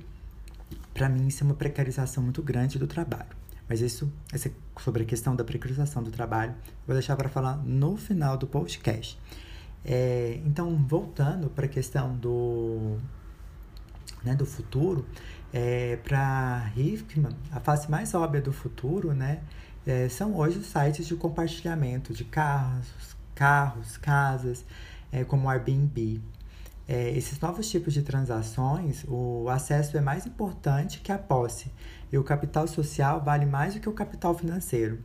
para 0.91 1.07
mim 1.07 1.27
isso 1.27 1.43
é 1.43 1.45
uma 1.45 1.55
precarização 1.55 2.23
muito 2.23 2.41
grande 2.41 2.79
do 2.79 2.87
trabalho. 2.87 3.38
Mas 3.69 3.81
isso, 3.81 4.11
essa, 4.33 4.51
sobre 4.81 5.03
a 5.03 5.05
questão 5.05 5.35
da 5.35 5.43
precarização 5.43 6.01
do 6.01 6.09
trabalho, 6.09 6.55
vou 6.87 6.95
deixar 6.95 7.15
para 7.15 7.29
falar 7.29 7.57
no 7.57 7.95
final 7.95 8.35
do 8.35 8.47
podcast. 8.47 9.19
É, 9.85 10.41
então, 10.43 10.75
voltando 10.75 11.51
para 11.51 11.65
a 11.65 11.69
questão 11.69 12.15
do, 12.15 12.97
né, 14.23 14.35
do 14.35 14.45
futuro, 14.45 15.05
é, 15.53 15.97
para 15.97 16.71
Hickman, 16.75 17.35
a 17.51 17.59
face 17.59 17.89
mais 17.89 18.13
óbvia 18.15 18.41
do 18.41 18.51
futuro 18.51 19.13
né, 19.13 19.41
é, 19.85 20.09
são 20.09 20.35
hoje 20.35 20.57
os 20.57 20.65
sites 20.65 21.07
de 21.07 21.15
compartilhamento 21.15 22.11
de 22.13 22.23
carros, 22.23 23.15
carros, 23.35 23.97
casas, 23.97 24.65
é, 25.11 25.23
como 25.23 25.47
o 25.47 25.49
Airbnb. 25.49 26.21
É, 26.91 27.15
esses 27.15 27.39
novos 27.39 27.69
tipos 27.69 27.93
de 27.93 28.01
transações, 28.01 29.05
o 29.07 29.47
acesso 29.47 29.95
é 29.95 30.01
mais 30.01 30.25
importante 30.25 31.01
que 31.01 31.11
a 31.11 31.19
posse, 31.19 31.71
e 32.11 32.17
o 32.17 32.23
capital 32.23 32.67
social 32.67 33.21
vale 33.21 33.45
mais 33.45 33.75
do 33.75 33.79
que 33.79 33.87
o 33.87 33.93
capital 33.93 34.35
financeiro. 34.35 34.97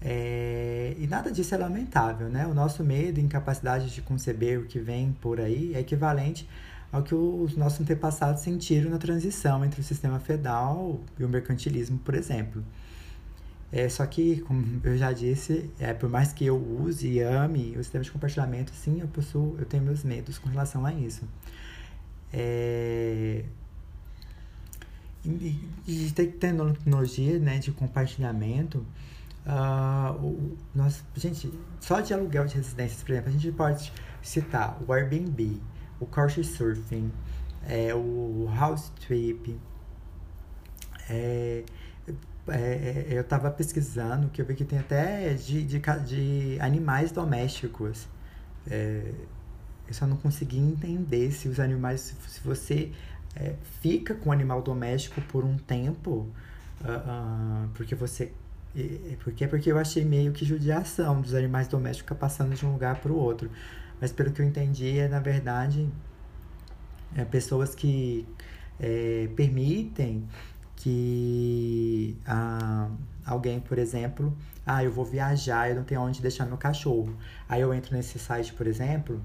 É, 0.00 0.94
e 0.96 1.08
nada 1.08 1.32
disso 1.32 1.52
é 1.52 1.58
lamentável, 1.58 2.28
né? 2.28 2.46
O 2.46 2.54
nosso 2.54 2.84
medo 2.84 3.18
e 3.18 3.24
incapacidade 3.24 3.90
de 3.90 4.00
conceber 4.00 4.60
o 4.60 4.66
que 4.66 4.78
vem 4.78 5.12
por 5.20 5.40
aí 5.40 5.74
é 5.74 5.80
equivalente 5.80 6.48
ao 6.92 7.02
que 7.02 7.14
os 7.14 7.56
nossos 7.56 7.80
antepassados 7.80 8.42
sentiram 8.42 8.88
na 8.88 8.98
transição 8.98 9.64
entre 9.64 9.80
o 9.80 9.84
sistema 9.84 10.20
feudal 10.20 11.00
e 11.18 11.24
o 11.24 11.28
mercantilismo, 11.28 11.98
por 11.98 12.14
exemplo. 12.14 12.62
É, 13.72 13.88
só 13.88 14.04
que, 14.04 14.40
como 14.40 14.80
eu 14.82 14.98
já 14.98 15.12
disse, 15.12 15.70
é, 15.78 15.94
por 15.94 16.08
mais 16.08 16.32
que 16.32 16.44
eu 16.44 16.56
use 16.56 17.06
e 17.06 17.20
ame 17.20 17.76
o 17.76 17.82
sistema 17.84 18.02
de 18.02 18.10
compartilhamento, 18.10 18.72
sim, 18.74 19.00
eu 19.00 19.08
possuo, 19.08 19.56
eu 19.58 19.64
tenho 19.64 19.82
meus 19.82 20.02
medos 20.02 20.38
com 20.38 20.48
relação 20.48 20.84
a 20.84 20.92
isso. 20.92 21.22
É, 22.32 23.44
de 25.22 26.12
tecnologia 26.12 27.38
né, 27.38 27.58
de 27.58 27.70
compartilhamento, 27.72 28.84
uh, 29.46 30.12
o, 30.14 30.56
nós, 30.74 31.04
gente, 31.14 31.52
só 31.78 32.00
de 32.00 32.14
aluguel 32.14 32.46
de 32.46 32.56
residências, 32.56 33.02
por 33.02 33.12
exemplo, 33.12 33.28
a 33.28 33.32
gente 33.32 33.52
pode 33.52 33.92
citar 34.22 34.80
o 34.86 34.92
Airbnb, 34.92 35.60
o 36.00 36.06
Couchsurfing, 36.06 37.12
é, 37.68 37.94
o 37.94 38.50
House 38.54 38.90
Trip. 39.06 39.58
É, 41.08 41.64
é 42.50 43.06
eu 43.10 43.22
estava 43.22 43.50
pesquisando 43.50 44.28
que 44.28 44.40
eu 44.40 44.46
vi 44.46 44.54
que 44.54 44.64
tem 44.64 44.78
até 44.78 45.34
de, 45.34 45.64
de, 45.64 45.80
de 46.06 46.58
animais 46.60 47.12
domésticos. 47.12 48.08
É, 48.70 49.12
eu 49.88 49.94
só 49.94 50.06
não 50.06 50.16
consegui 50.16 50.58
entender 50.58 51.32
se 51.32 51.48
os 51.48 51.58
animais, 51.58 52.14
se 52.28 52.40
você 52.40 52.92
é, 53.34 53.54
fica 53.80 54.14
com 54.14 54.30
o 54.30 54.32
animal 54.32 54.62
doméstico 54.62 55.20
por 55.22 55.44
um 55.44 55.56
tempo, 55.56 56.28
uh, 56.82 57.64
uh, 57.64 57.68
porque 57.74 57.94
você. 57.94 58.32
Porque, 59.24 59.48
porque 59.48 59.72
eu 59.72 59.78
achei 59.78 60.04
meio 60.04 60.30
que 60.30 60.44
judiação 60.44 61.20
dos 61.20 61.34
animais 61.34 61.66
domésticos 61.66 62.16
passando 62.16 62.54
de 62.54 62.64
um 62.64 62.72
lugar 62.72 63.00
para 63.00 63.10
o 63.10 63.16
outro. 63.16 63.50
Mas 64.00 64.12
pelo 64.12 64.30
que 64.30 64.40
eu 64.40 64.46
entendi, 64.46 64.96
é 64.96 65.08
na 65.08 65.18
verdade 65.18 65.88
é, 67.16 67.24
pessoas 67.24 67.74
que 67.74 68.24
é, 68.78 69.28
permitem 69.34 70.24
que 70.80 72.16
ah, 72.26 72.88
alguém, 73.24 73.60
por 73.60 73.78
exemplo, 73.78 74.36
ah, 74.66 74.82
eu 74.82 74.90
vou 74.90 75.04
viajar, 75.04 75.70
eu 75.70 75.76
não 75.76 75.84
tenho 75.84 76.00
onde 76.00 76.20
deixar 76.22 76.46
meu 76.46 76.56
cachorro. 76.56 77.14
Aí 77.48 77.60
eu 77.60 77.72
entro 77.72 77.94
nesse 77.94 78.18
site, 78.18 78.52
por 78.54 78.66
exemplo, 78.66 79.20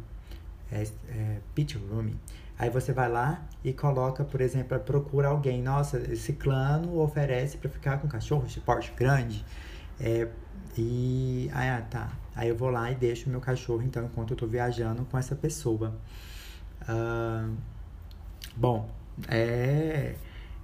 é, 0.71 0.83
é 1.09 1.39
Pit 1.53 1.77
Room, 1.77 2.11
Aí 2.57 2.69
você 2.69 2.93
vai 2.93 3.09
lá 3.09 3.41
e 3.63 3.73
coloca, 3.73 4.23
por 4.23 4.39
exemplo, 4.39 4.79
procura 4.79 5.27
alguém. 5.27 5.61
Nossa, 5.61 5.97
esse 5.97 6.33
clano 6.33 6.99
oferece 7.01 7.57
para 7.57 7.69
ficar 7.69 7.99
com 7.99 8.07
cachorro 8.07 8.47
de 8.47 8.61
porte 8.61 8.93
grande. 8.95 9.45
É, 9.99 10.27
e 10.77 11.49
ah, 11.53 11.81
tá. 11.89 12.11
Aí 12.35 12.49
eu 12.49 12.55
vou 12.55 12.69
lá 12.69 12.91
e 12.91 12.95
deixo 12.95 13.29
meu 13.29 13.41
cachorro, 13.41 13.81
então, 13.83 14.05
enquanto 14.05 14.31
eu 14.31 14.37
tô 14.37 14.47
viajando 14.47 15.05
com 15.05 15.17
essa 15.17 15.35
pessoa. 15.35 15.95
Uh, 16.83 17.53
bom, 18.55 18.89
é, 19.27 20.15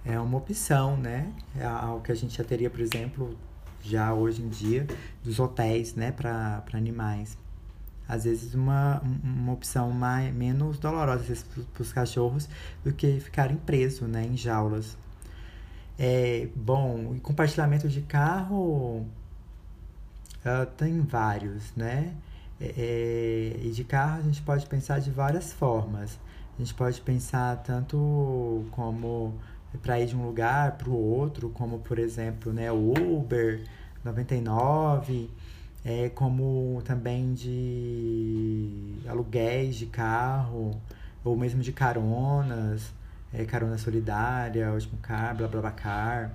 é 0.06 0.20
uma 0.20 0.38
opção, 0.38 0.98
né? 0.98 1.32
É 1.56 1.66
algo 1.66 2.02
que 2.02 2.12
a 2.12 2.16
gente 2.16 2.38
já 2.38 2.44
teria, 2.44 2.70
por 2.70 2.80
exemplo, 2.80 3.38
já 3.82 4.14
hoje 4.14 4.42
em 4.42 4.50
dia, 4.50 4.88
dos 5.24 5.40
hotéis, 5.40 5.96
né, 5.96 6.12
para 6.12 6.64
animais 6.74 7.38
às 8.12 8.26
vezes 8.26 8.54
uma, 8.54 9.02
uma 9.24 9.54
opção 9.54 9.90
mais, 9.90 10.34
menos 10.36 10.78
dolorosa 10.78 11.34
para 11.74 11.82
os 11.82 11.94
cachorros 11.94 12.50
do 12.84 12.92
que 12.92 13.22
ficarem 13.22 13.56
presos 13.56 14.06
né, 14.06 14.26
em 14.26 14.36
jaulas. 14.36 14.98
É, 15.98 16.50
bom, 16.54 17.18
compartilhamento 17.24 17.88
de 17.88 18.02
carro 18.02 19.06
uh, 20.46 20.66
tem 20.76 21.00
vários, 21.00 21.74
né? 21.74 22.14
É, 22.60 22.74
é, 22.78 23.60
e 23.64 23.72
de 23.72 23.86
carro 23.86 24.20
a 24.20 24.24
gente 24.24 24.42
pode 24.42 24.66
pensar 24.66 25.00
de 25.00 25.10
várias 25.10 25.54
formas. 25.54 26.20
A 26.58 26.62
gente 26.62 26.74
pode 26.74 27.00
pensar 27.00 27.64
tanto 27.64 28.66
como 28.72 29.40
para 29.80 30.00
ir 30.00 30.08
de 30.08 30.16
um 30.16 30.26
lugar 30.26 30.78
para 30.78 30.90
o 30.90 30.96
outro, 30.96 31.50
como 31.50 31.80
por 31.80 31.98
exemplo, 31.98 32.52
né, 32.52 32.72
Uber, 32.72 33.64
99, 34.04 35.30
é, 35.84 36.10
como 36.10 36.82
também 36.86 37.34
de 37.34 38.96
aluguéis 39.08 39.76
de 39.76 39.86
carro, 39.86 40.80
ou 41.24 41.36
mesmo 41.36 41.62
de 41.62 41.72
caronas, 41.72 42.92
é, 43.34 43.46
carona 43.46 43.78
solidária, 43.78 44.72
último 44.72 44.98
car, 45.02 45.36
blá 45.36 45.48
blá 45.48 45.62
blá 45.62 45.72
car. 45.72 46.32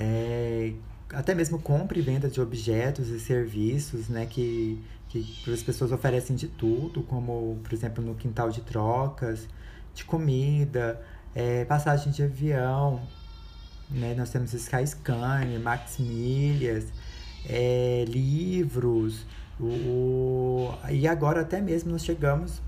É, 0.00 0.72
até 1.12 1.34
mesmo 1.34 1.58
compra 1.58 1.98
e 1.98 2.02
venda 2.02 2.28
de 2.28 2.40
objetos 2.40 3.08
e 3.08 3.20
serviços, 3.20 4.08
né, 4.08 4.26
que, 4.26 4.82
que 5.08 5.52
as 5.52 5.62
pessoas 5.62 5.92
oferecem 5.92 6.34
de 6.34 6.48
tudo, 6.48 7.02
como, 7.02 7.58
por 7.62 7.72
exemplo, 7.72 8.02
no 8.02 8.14
quintal 8.14 8.50
de 8.50 8.62
trocas, 8.62 9.46
de 9.94 10.04
comida, 10.04 11.00
é, 11.34 11.64
passagem 11.64 12.12
de 12.12 12.22
avião, 12.22 13.00
né, 13.90 14.14
nós 14.14 14.30
temos 14.30 14.52
Skyscanner, 14.54 15.60
Max 15.60 15.98
Milhas, 15.98 16.86
é, 17.48 18.04
livros, 18.08 19.26
o, 19.60 20.72
e 20.90 21.06
agora 21.06 21.42
até 21.42 21.60
mesmo 21.60 21.90
nós 21.92 22.04
chegamos 22.04 22.60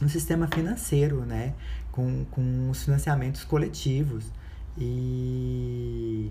no 0.00 0.08
sistema 0.08 0.48
financeiro, 0.52 1.24
né, 1.24 1.54
com, 1.90 2.24
com 2.30 2.70
os 2.70 2.84
financiamentos 2.84 3.44
coletivos. 3.44 4.24
E 4.78 6.30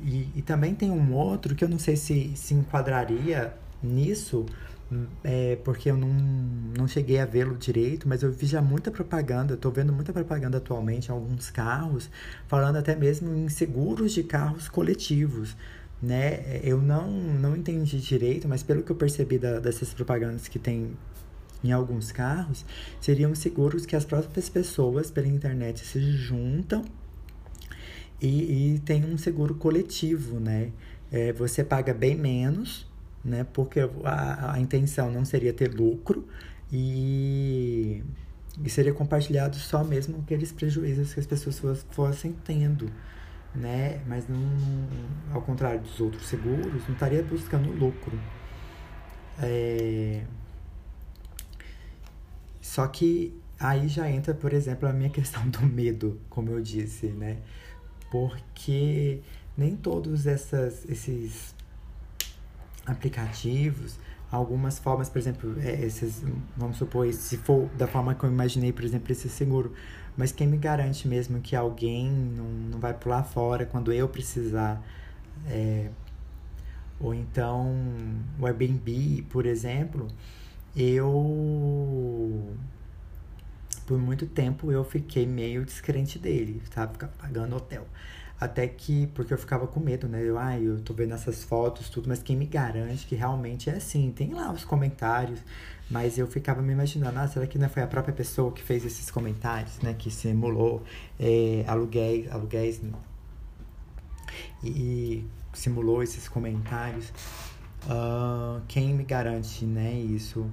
e, 0.00 0.28
e 0.36 0.42
também 0.42 0.74
tem 0.74 0.90
um 0.90 1.14
outro 1.14 1.54
que 1.54 1.64
eu 1.64 1.68
não 1.68 1.78
sei 1.78 1.96
se 1.96 2.32
se 2.36 2.54
enquadraria 2.54 3.54
nisso, 3.82 4.46
é, 5.24 5.56
porque 5.64 5.90
eu 5.90 5.96
não, 5.96 6.08
não 6.08 6.86
cheguei 6.86 7.18
a 7.18 7.24
vê-lo 7.24 7.56
direito, 7.56 8.08
mas 8.08 8.22
eu 8.22 8.30
vi 8.30 8.46
já 8.46 8.62
muita 8.62 8.90
propaganda, 8.90 9.54
estou 9.54 9.72
vendo 9.72 9.92
muita 9.92 10.12
propaganda 10.12 10.58
atualmente 10.58 11.08
em 11.08 11.12
alguns 11.12 11.50
carros, 11.50 12.08
falando 12.46 12.76
até 12.76 12.94
mesmo 12.94 13.34
em 13.34 13.48
seguros 13.48 14.12
de 14.12 14.22
carros 14.22 14.68
coletivos. 14.68 15.56
Né? 16.00 16.60
Eu 16.62 16.80
não, 16.80 17.10
não 17.10 17.56
entendi 17.56 17.98
direito, 18.00 18.46
mas 18.46 18.62
pelo 18.62 18.82
que 18.82 18.92
eu 18.92 18.96
percebi 18.96 19.38
da, 19.38 19.58
dessas 19.58 19.92
propagandas 19.92 20.46
que 20.46 20.58
tem 20.58 20.96
em 21.64 21.72
alguns 21.72 22.12
carros, 22.12 22.64
seriam 23.00 23.34
seguros 23.34 23.86
que 23.86 23.96
as 23.96 24.04
próprias 24.04 24.48
pessoas 24.48 25.10
pela 25.10 25.26
internet 25.26 25.84
se 25.84 26.00
juntam 26.12 26.84
e, 28.20 28.74
e 28.74 28.78
tem 28.80 29.04
um 29.04 29.18
seguro 29.18 29.54
coletivo, 29.54 30.38
né? 30.38 30.70
É, 31.10 31.32
você 31.32 31.62
paga 31.62 31.94
bem 31.94 32.16
menos, 32.16 32.85
né? 33.26 33.44
Porque 33.52 33.80
a, 34.04 34.54
a 34.54 34.60
intenção 34.60 35.10
não 35.10 35.24
seria 35.24 35.52
ter 35.52 35.74
lucro 35.74 36.26
e, 36.72 38.02
e 38.64 38.70
seria 38.70 38.92
compartilhado 38.92 39.56
só 39.56 39.84
mesmo 39.84 40.20
aqueles 40.20 40.52
prejuízos 40.52 41.12
que 41.12 41.20
as 41.20 41.26
pessoas 41.26 41.84
fossem 41.90 42.32
tendo, 42.44 42.90
né? 43.54 44.00
Mas 44.06 44.28
não, 44.28 44.38
ao 45.32 45.42
contrário 45.42 45.80
dos 45.80 46.00
outros 46.00 46.26
seguros, 46.26 46.86
não 46.86 46.94
estaria 46.94 47.22
buscando 47.22 47.70
lucro. 47.72 48.18
É... 49.38 50.22
Só 52.60 52.86
que 52.86 53.34
aí 53.58 53.88
já 53.88 54.10
entra, 54.10 54.34
por 54.34 54.52
exemplo, 54.52 54.88
a 54.88 54.92
minha 54.92 55.10
questão 55.10 55.48
do 55.48 55.60
medo, 55.62 56.20
como 56.30 56.50
eu 56.50 56.60
disse, 56.60 57.08
né? 57.08 57.38
porque 58.10 59.20
nem 59.56 59.76
todos 59.76 60.26
essas, 60.26 60.88
esses 60.88 61.54
aplicativos, 62.86 63.98
algumas 64.30 64.78
formas, 64.78 65.08
por 65.08 65.18
exemplo, 65.18 65.56
é, 65.60 65.84
esses, 65.84 66.22
vamos 66.56 66.76
supor, 66.76 67.12
se 67.12 67.36
for 67.38 67.68
da 67.76 67.86
forma 67.86 68.14
que 68.14 68.24
eu 68.24 68.30
imaginei, 68.30 68.72
por 68.72 68.84
exemplo, 68.84 69.10
esse 69.12 69.28
seguro, 69.28 69.72
mas 70.16 70.32
quem 70.32 70.46
me 70.46 70.56
garante 70.56 71.06
mesmo 71.06 71.40
que 71.40 71.54
alguém 71.54 72.10
não, 72.10 72.44
não 72.44 72.78
vai 72.78 72.94
pular 72.94 73.22
fora 73.22 73.66
quando 73.66 73.92
eu 73.92 74.08
precisar? 74.08 74.82
É, 75.48 75.90
ou 76.98 77.14
então 77.14 77.76
o 78.38 78.46
Airbnb, 78.46 79.26
por 79.30 79.44
exemplo, 79.46 80.08
eu 80.74 82.54
por 83.86 83.98
muito 83.98 84.26
tempo 84.26 84.72
eu 84.72 84.84
fiquei 84.84 85.26
meio 85.26 85.64
descrente 85.64 86.18
dele, 86.18 86.62
sabe? 86.74 86.94
Ficar 86.94 87.08
pagando 87.08 87.56
hotel. 87.56 87.86
Até 88.38 88.66
que, 88.66 89.06
porque 89.08 89.32
eu 89.32 89.38
ficava 89.38 89.66
com 89.66 89.80
medo, 89.80 90.06
né? 90.06 90.22
Eu, 90.22 90.38
ai, 90.38 90.62
eu 90.62 90.80
tô 90.80 90.92
vendo 90.92 91.14
essas 91.14 91.42
fotos, 91.42 91.88
tudo, 91.88 92.08
mas 92.08 92.22
quem 92.22 92.36
me 92.36 92.44
garante 92.44 93.06
que 93.06 93.14
realmente 93.14 93.70
é 93.70 93.74
assim? 93.74 94.12
Tem 94.12 94.34
lá 94.34 94.52
os 94.52 94.64
comentários, 94.64 95.40
mas 95.90 96.18
eu 96.18 96.26
ficava 96.26 96.60
me 96.60 96.72
imaginando, 96.72 97.18
ah, 97.18 97.26
será 97.26 97.46
que 97.46 97.58
não 97.58 97.68
foi 97.68 97.82
a 97.82 97.86
própria 97.86 98.14
pessoa 98.14 98.52
que 98.52 98.62
fez 98.62 98.84
esses 98.84 99.10
comentários, 99.10 99.78
né? 99.80 99.94
Que 99.94 100.10
simulou 100.10 100.82
é, 101.18 101.64
aluguéis, 101.66 102.30
aluguéis 102.30 102.80
e, 104.62 104.68
e 104.68 105.26
simulou 105.54 106.02
esses 106.02 106.28
comentários. 106.28 107.12
Uh, 107.86 108.60
quem 108.68 108.92
me 108.92 109.04
garante, 109.04 109.64
né, 109.64 109.92
isso? 109.94 110.46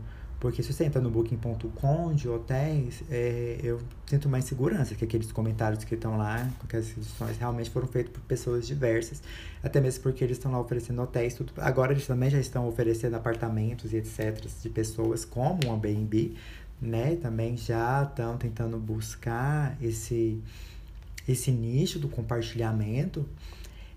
Porque 0.43 0.61
se 0.61 0.73
você 0.73 0.83
entra 0.83 0.99
no 0.99 1.09
booking.com 1.09 2.13
de 2.13 2.27
hotéis, 2.27 3.01
é, 3.09 3.61
eu 3.63 3.79
sinto 4.05 4.27
mais 4.27 4.43
segurança 4.43 4.93
que 4.93 5.05
aqueles 5.05 5.31
comentários 5.31 5.85
que 5.85 5.95
estão 5.95 6.17
lá, 6.17 6.51
porque 6.59 6.75
as 6.75 6.91
edições 6.97 7.37
realmente 7.37 7.69
foram 7.69 7.87
feitas 7.87 8.11
por 8.11 8.19
pessoas 8.23 8.67
diversas, 8.67 9.23
até 9.63 9.79
mesmo 9.79 10.03
porque 10.03 10.21
eles 10.21 10.35
estão 10.35 10.51
lá 10.51 10.59
oferecendo 10.59 11.01
hotéis, 11.01 11.33
tudo. 11.33 11.53
Agora 11.55 11.93
eles 11.93 12.05
também 12.05 12.29
já 12.29 12.39
estão 12.39 12.67
oferecendo 12.67 13.15
apartamentos 13.15 13.93
e 13.93 13.95
etc. 13.95 14.45
de 14.61 14.69
pessoas 14.69 15.23
como 15.23 15.59
um 15.65 15.71
Airbnb, 15.71 16.35
né? 16.81 17.15
Também 17.15 17.55
já 17.55 18.03
estão 18.03 18.35
tentando 18.35 18.77
buscar 18.77 19.77
esse, 19.81 20.43
esse 21.25 21.51
nicho 21.51 21.99
do 21.99 22.09
compartilhamento. 22.09 23.25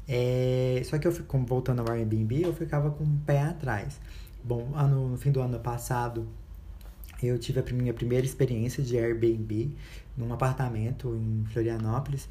É, 0.08 0.80
só 0.84 0.96
que 0.96 1.08
eu 1.08 1.10
fico, 1.10 1.36
voltando 1.38 1.80
ao 1.80 1.90
Airbnb, 1.90 2.42
eu 2.42 2.54
ficava 2.54 2.92
com 2.92 3.02
o 3.02 3.18
pé 3.26 3.42
atrás. 3.42 3.98
Bom, 4.46 4.70
ano, 4.76 5.08
no 5.08 5.16
fim 5.16 5.32
do 5.32 5.40
ano 5.40 5.58
passado, 5.58 6.24
eu 7.20 7.36
tive 7.36 7.58
a 7.58 7.64
minha 7.74 7.92
primeira 7.92 8.24
experiência 8.24 8.80
de 8.80 8.96
Airbnb 8.96 9.72
num 10.16 10.32
apartamento 10.32 11.16
em 11.16 11.44
Florianópolis 11.46 12.28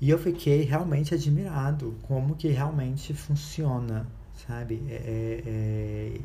e 0.00 0.08
eu 0.08 0.18
fiquei 0.18 0.62
realmente 0.62 1.12
admirado 1.12 1.94
como 2.04 2.34
que 2.34 2.48
realmente 2.48 3.12
funciona, 3.12 4.06
sabe? 4.46 4.82
É, 4.88 4.94
é, 4.94 5.42
é... 5.46 6.20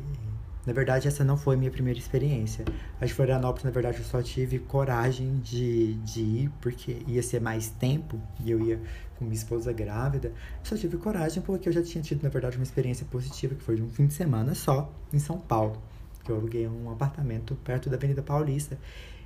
Na 0.70 0.74
verdade, 0.74 1.08
essa 1.08 1.24
não 1.24 1.36
foi 1.36 1.56
minha 1.56 1.70
primeira 1.72 1.98
experiência. 1.98 2.64
A 3.00 3.04
de 3.04 3.12
Florianópolis, 3.12 3.64
na 3.64 3.72
verdade, 3.72 3.98
eu 3.98 4.04
só 4.04 4.22
tive 4.22 4.60
coragem 4.60 5.40
de, 5.40 5.94
de 5.94 6.20
ir, 6.20 6.52
porque 6.60 7.02
ia 7.08 7.24
ser 7.24 7.40
mais 7.40 7.70
tempo 7.70 8.20
e 8.38 8.52
eu 8.52 8.60
ia 8.60 8.80
com 9.18 9.24
minha 9.24 9.34
esposa 9.34 9.72
grávida, 9.72 10.32
só 10.62 10.76
tive 10.76 10.96
coragem 10.96 11.42
porque 11.42 11.68
eu 11.68 11.72
já 11.72 11.82
tinha 11.82 12.00
tido, 12.04 12.22
na 12.22 12.28
verdade, 12.28 12.56
uma 12.56 12.62
experiência 12.62 13.04
positiva, 13.10 13.56
que 13.56 13.62
foi 13.64 13.74
de 13.74 13.82
um 13.82 13.90
fim 13.90 14.06
de 14.06 14.14
semana 14.14 14.54
só, 14.54 14.88
em 15.12 15.18
São 15.18 15.38
Paulo, 15.38 15.76
que 16.22 16.30
eu 16.30 16.36
aluguei 16.36 16.68
um 16.68 16.88
apartamento 16.88 17.56
perto 17.64 17.90
da 17.90 17.96
Avenida 17.96 18.22
Paulista. 18.22 18.78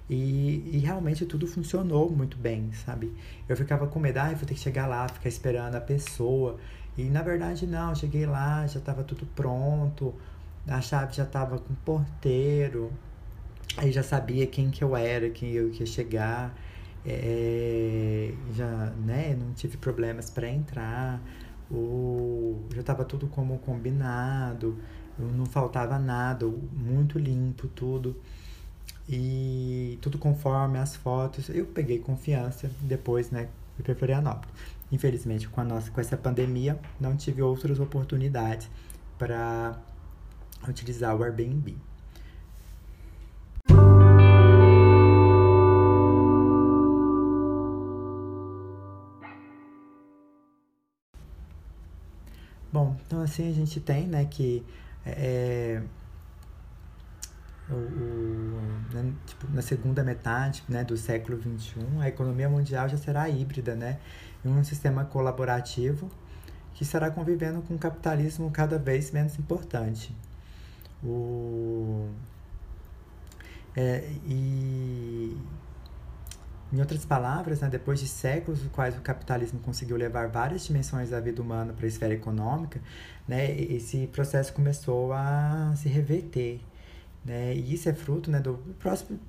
E, 0.08 0.70
e, 0.72 0.78
realmente 0.78 1.26
tudo 1.26 1.46
funcionou 1.46 2.10
muito 2.10 2.38
bem, 2.38 2.72
sabe? 2.72 3.12
Eu 3.46 3.54
ficava 3.54 3.86
com 3.86 4.00
medo, 4.00 4.16
ah, 4.16 4.30
vou 4.30 4.46
ter 4.46 4.54
que 4.54 4.60
chegar 4.60 4.86
lá, 4.86 5.06
ficar 5.08 5.28
esperando 5.28 5.74
a 5.74 5.80
pessoa. 5.80 6.56
E 6.96 7.04
na 7.04 7.20
verdade 7.20 7.66
não, 7.66 7.94
cheguei 7.94 8.24
lá, 8.24 8.66
já 8.66 8.78
estava 8.78 9.02
tudo 9.02 9.26
pronto, 9.34 10.14
a 10.66 10.80
chave 10.80 11.14
já 11.14 11.24
estava 11.24 11.58
com 11.58 11.72
o 11.72 11.76
porteiro, 11.76 12.92
aí 13.76 13.92
já 13.92 14.02
sabia 14.02 14.46
quem 14.46 14.70
que 14.70 14.82
eu 14.82 14.96
era, 14.96 15.30
quem 15.30 15.50
eu 15.52 15.70
ia 15.72 15.86
chegar 15.86 16.54
é, 17.06 18.32
já 18.54 18.66
né, 19.04 19.36
não 19.38 19.52
tive 19.52 19.76
problemas 19.76 20.30
para 20.30 20.48
entrar, 20.48 21.20
o, 21.70 22.62
já 22.72 22.80
estava 22.80 23.04
tudo 23.04 23.26
como 23.26 23.58
combinado, 23.58 24.78
não 25.18 25.46
faltava 25.46 25.98
nada, 25.98 26.46
muito 26.46 27.18
limpo 27.18 27.68
tudo. 27.68 28.16
E 29.06 29.98
tudo 30.00 30.16
conforme 30.16 30.78
as 30.78 30.96
fotos. 30.96 31.50
Eu 31.50 31.66
peguei 31.66 31.98
confiança 31.98 32.70
depois, 32.80 33.30
né? 33.30 33.48
Fui 33.76 33.84
para 33.84 33.94
Florianópolis. 33.94 34.48
Infelizmente, 34.90 35.46
com, 35.46 35.60
a 35.60 35.64
nossa, 35.64 35.90
com 35.90 36.00
essa 36.00 36.16
pandemia, 36.16 36.78
não 36.98 37.14
tive 37.14 37.42
outras 37.42 37.78
oportunidades 37.78 38.70
para 39.18 39.78
utilizar 40.70 41.16
o 41.16 41.22
Airbnb. 41.22 41.76
Bom, 52.72 52.96
então 53.06 53.20
assim 53.22 53.48
a 53.48 53.54
gente 53.54 53.78
tem, 53.78 54.08
né, 54.08 54.24
que 54.24 54.64
é, 55.06 55.80
é 57.68 57.72
o, 57.72 57.74
o 57.74 58.84
né, 58.92 59.12
tipo, 59.26 59.46
na 59.52 59.62
segunda 59.62 60.02
metade 60.02 60.64
né, 60.68 60.82
do 60.82 60.96
século 60.96 61.40
XXI, 61.40 61.80
a 62.00 62.08
economia 62.08 62.48
mundial 62.48 62.88
já 62.88 62.96
será 62.96 63.28
híbrida, 63.28 63.74
né, 63.74 63.98
em 64.44 64.48
um 64.48 64.64
sistema 64.64 65.04
colaborativo 65.04 66.10
que 66.74 66.82
estará 66.82 67.10
convivendo 67.10 67.62
com 67.62 67.74
um 67.74 67.78
capitalismo 67.78 68.50
cada 68.50 68.78
vez 68.78 69.12
menos 69.12 69.38
importante. 69.38 70.14
O, 71.04 72.08
é, 73.76 74.08
e 74.26 75.36
Em 76.72 76.80
outras 76.80 77.04
palavras, 77.04 77.60
né, 77.60 77.68
depois 77.68 78.00
de 78.00 78.08
séculos 78.08 78.62
nos 78.62 78.72
quais 78.72 78.96
o 78.96 79.00
capitalismo 79.00 79.60
conseguiu 79.60 79.96
levar 79.96 80.28
várias 80.28 80.64
dimensões 80.66 81.10
da 81.10 81.20
vida 81.20 81.40
humana 81.40 81.72
para 81.72 81.86
a 81.86 81.88
esfera 81.88 82.14
econômica, 82.14 82.80
né, 83.28 83.52
esse 83.60 84.06
processo 84.08 84.52
começou 84.52 85.12
a 85.12 85.72
se 85.76 85.88
reverter. 85.88 86.60
Né? 87.24 87.54
E 87.54 87.74
isso 87.74 87.88
é 87.88 87.92
fruto 87.94 88.30
né, 88.30 88.40
do 88.40 88.58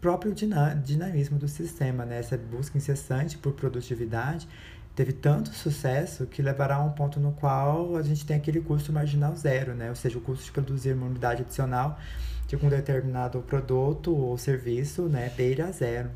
próprio 0.02 0.34
dinamismo 0.34 1.38
do 1.38 1.48
sistema. 1.48 2.06
Né? 2.06 2.20
Essa 2.20 2.38
busca 2.38 2.78
incessante 2.78 3.38
por 3.38 3.54
produtividade 3.54 4.48
teve 4.96 5.12
tanto 5.12 5.50
sucesso 5.54 6.26
que 6.26 6.42
levará 6.42 6.76
a 6.76 6.84
um 6.84 6.92
ponto 6.92 7.20
no 7.20 7.34
qual 7.34 7.98
a 7.98 8.02
gente 8.02 8.26
tem 8.26 8.38
aquele 8.38 8.62
custo 8.62 8.94
marginal 8.94 9.36
zero, 9.36 9.76
né? 9.76 9.90
ou 9.90 9.96
seja, 9.96 10.18
o 10.18 10.22
custo 10.22 10.46
de 10.46 10.52
produzir 10.52 10.94
uma 10.94 11.06
unidade 11.06 11.42
adicional 11.42 12.00
de 12.48 12.56
um 12.56 12.70
determinado 12.70 13.42
produto 13.42 14.16
ou 14.16 14.38
serviço 14.38 15.04
né, 15.04 15.32
beira 15.36 15.72
zero. 15.72 16.10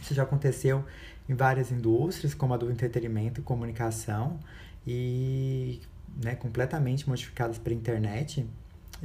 Isso 0.00 0.14
já 0.14 0.22
aconteceu 0.22 0.84
em 1.28 1.34
várias 1.34 1.70
indústrias, 1.70 2.34
como 2.34 2.54
a 2.54 2.56
do 2.56 2.70
entretenimento 2.70 3.40
e 3.40 3.42
comunicação, 3.42 4.38
e 4.86 5.80
né, 6.22 6.34
completamente 6.34 7.08
modificadas 7.08 7.58
pela 7.58 7.74
internet, 7.76 8.46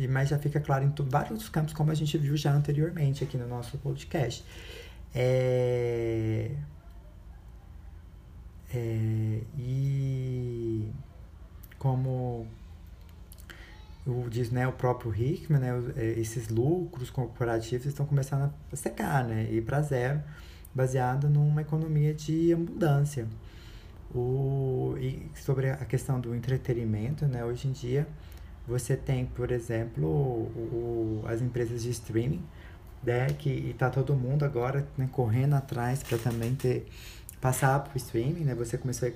mas 0.09 0.29
já 0.29 0.37
fica 0.37 0.59
claro 0.59 0.85
em 0.85 0.93
vários 1.09 1.31
outros 1.31 1.49
campos, 1.49 1.73
como 1.73 1.91
a 1.91 1.95
gente 1.95 2.17
viu 2.17 2.37
já 2.37 2.53
anteriormente 2.53 3.23
aqui 3.23 3.37
no 3.37 3.47
nosso 3.47 3.77
podcast. 3.79 4.43
É... 5.13 6.51
É... 8.73 9.41
E 9.57 10.91
como 11.77 12.47
o, 14.05 14.29
diz 14.29 14.49
né, 14.49 14.67
o 14.67 14.71
próprio 14.71 15.13
Hickman, 15.13 15.59
né, 15.59 15.69
é, 15.95 16.19
esses 16.19 16.47
lucros 16.47 17.09
corporativos 17.09 17.85
estão 17.85 18.05
começando 18.05 18.51
a 18.71 18.75
secar, 18.75 19.23
né, 19.25 19.47
ir 19.51 19.61
para 19.63 19.81
zero 19.81 20.21
baseada 20.73 21.27
numa 21.27 21.61
economia 21.61 22.13
de 22.13 22.53
abundância. 22.53 23.27
O, 24.13 24.95
e 24.99 25.29
sobre 25.35 25.69
a 25.69 25.85
questão 25.85 26.19
do 26.19 26.33
entretenimento, 26.33 27.25
né, 27.25 27.43
hoje 27.43 27.67
em 27.67 27.71
dia 27.71 28.07
você 28.67 28.95
tem, 28.95 29.25
por 29.25 29.51
exemplo, 29.51 30.05
o, 30.05 31.21
o, 31.21 31.27
as 31.27 31.41
empresas 31.41 31.83
de 31.83 31.89
streaming, 31.89 32.43
né, 33.03 33.27
que 33.27 33.49
está 33.49 33.89
todo 33.89 34.13
mundo 34.15 34.43
agora 34.43 34.87
né, 34.97 35.09
correndo 35.11 35.55
atrás 35.55 36.03
para 36.03 36.17
também 36.17 36.55
ter 36.55 36.87
passar 37.39 37.79
para 37.79 37.93
o 37.93 37.97
streaming, 37.97 38.43
né? 38.43 38.55
Você 38.55 38.77
começou, 38.77 39.11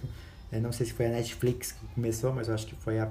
aí, 0.51 0.61
não 0.61 0.71
sei 0.71 0.85
se 0.85 0.93
foi 0.93 1.07
a 1.07 1.09
Netflix 1.09 1.71
que 1.71 1.85
começou, 1.93 2.33
mas 2.33 2.47
eu 2.47 2.53
acho 2.53 2.67
que 2.67 2.75
foi 2.75 2.99
a 2.99 3.09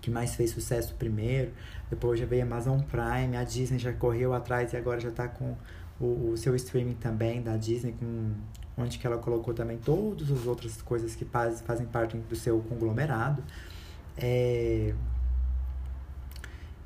que 0.00 0.10
mais 0.10 0.34
fez 0.34 0.50
sucesso 0.50 0.94
primeiro. 0.94 1.52
Depois 1.90 2.18
já 2.18 2.26
veio 2.26 2.42
a 2.42 2.46
Amazon 2.46 2.80
Prime, 2.80 3.36
a 3.36 3.44
Disney 3.44 3.78
já 3.78 3.92
correu 3.92 4.32
atrás 4.32 4.72
e 4.72 4.76
agora 4.76 5.00
já 5.00 5.08
está 5.08 5.26
com 5.28 5.56
o, 6.00 6.30
o 6.30 6.36
seu 6.36 6.54
streaming 6.56 6.94
também 6.94 7.42
da 7.42 7.56
Disney, 7.56 7.92
com, 7.92 8.32
onde 8.76 8.98
que 8.98 9.06
ela 9.06 9.18
colocou 9.18 9.52
também 9.52 9.78
todas 9.78 10.30
as 10.30 10.46
outras 10.46 10.80
coisas 10.82 11.14
que 11.14 11.24
faz, 11.24 11.60
fazem 11.60 11.86
parte 11.86 12.16
do 12.16 12.36
seu 12.36 12.60
conglomerado. 12.60 13.42
É, 14.16 14.94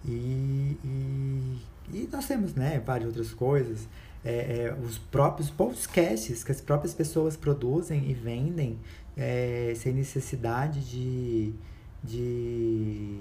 e, 0.04 0.76
e, 0.84 1.62
e, 1.92 2.08
nós 2.10 2.26
temos 2.26 2.54
né, 2.54 2.80
várias 2.84 3.08
outras 3.08 3.32
coisas. 3.32 3.88
É, 4.24 4.66
é, 4.66 4.76
os 4.80 4.98
próprios 4.98 5.50
podcasts 5.50 6.44
que 6.44 6.52
as 6.52 6.60
próprias 6.60 6.94
pessoas 6.94 7.36
produzem 7.36 8.08
e 8.08 8.14
vendem 8.14 8.78
é, 9.16 9.72
sem 9.76 9.92
necessidade 9.92 10.80
de, 10.80 11.52
de 12.04 13.18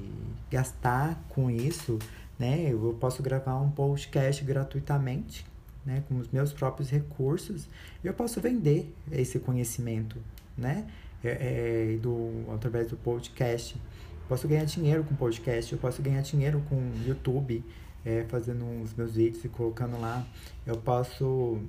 gastar 0.52 1.24
com 1.30 1.50
isso. 1.50 1.98
Né? 2.38 2.72
Eu 2.72 2.96
posso 3.00 3.24
gravar 3.24 3.60
um 3.60 3.72
podcast 3.72 4.44
gratuitamente 4.44 5.46
né, 5.86 6.04
com 6.08 6.18
os 6.18 6.30
meus 6.30 6.54
próprios 6.54 6.90
recursos, 6.90 7.68
eu 8.04 8.14
posso 8.14 8.40
vender 8.40 8.94
esse 9.12 9.40
conhecimento, 9.40 10.18
né, 10.58 10.88
é, 11.24 11.94
é, 11.94 11.98
do, 11.98 12.46
através 12.54 12.90
do 12.90 12.98
podcast. 12.98 13.76
Posso 14.28 14.48
ganhar 14.48 14.64
dinheiro 14.64 15.04
com 15.04 15.16
podcast, 15.16 15.74
eu 15.74 15.80
posso 15.80 16.02
ganhar 16.02 16.22
dinheiro 16.22 16.64
com 16.70 16.92
YouTube, 17.06 17.64
é, 18.06 18.26
fazendo 18.28 18.66
os 18.82 18.94
meus 18.94 19.16
vídeos 19.16 19.44
e 19.44 19.50
colocando 19.50 20.00
lá. 20.00 20.26
Eu 20.66 20.78
posso 20.78 21.62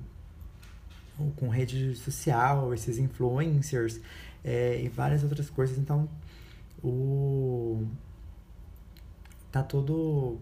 com 1.35 1.47
rede 1.47 1.95
social, 1.95 2.73
esses 2.73 2.97
influencers 2.97 3.99
é, 4.43 4.81
e 4.81 4.89
várias 4.89 5.23
outras 5.23 5.49
coisas. 5.49 5.77
Então, 5.77 6.09
o 6.83 7.85
tá 9.51 9.61
tudo 9.61 10.39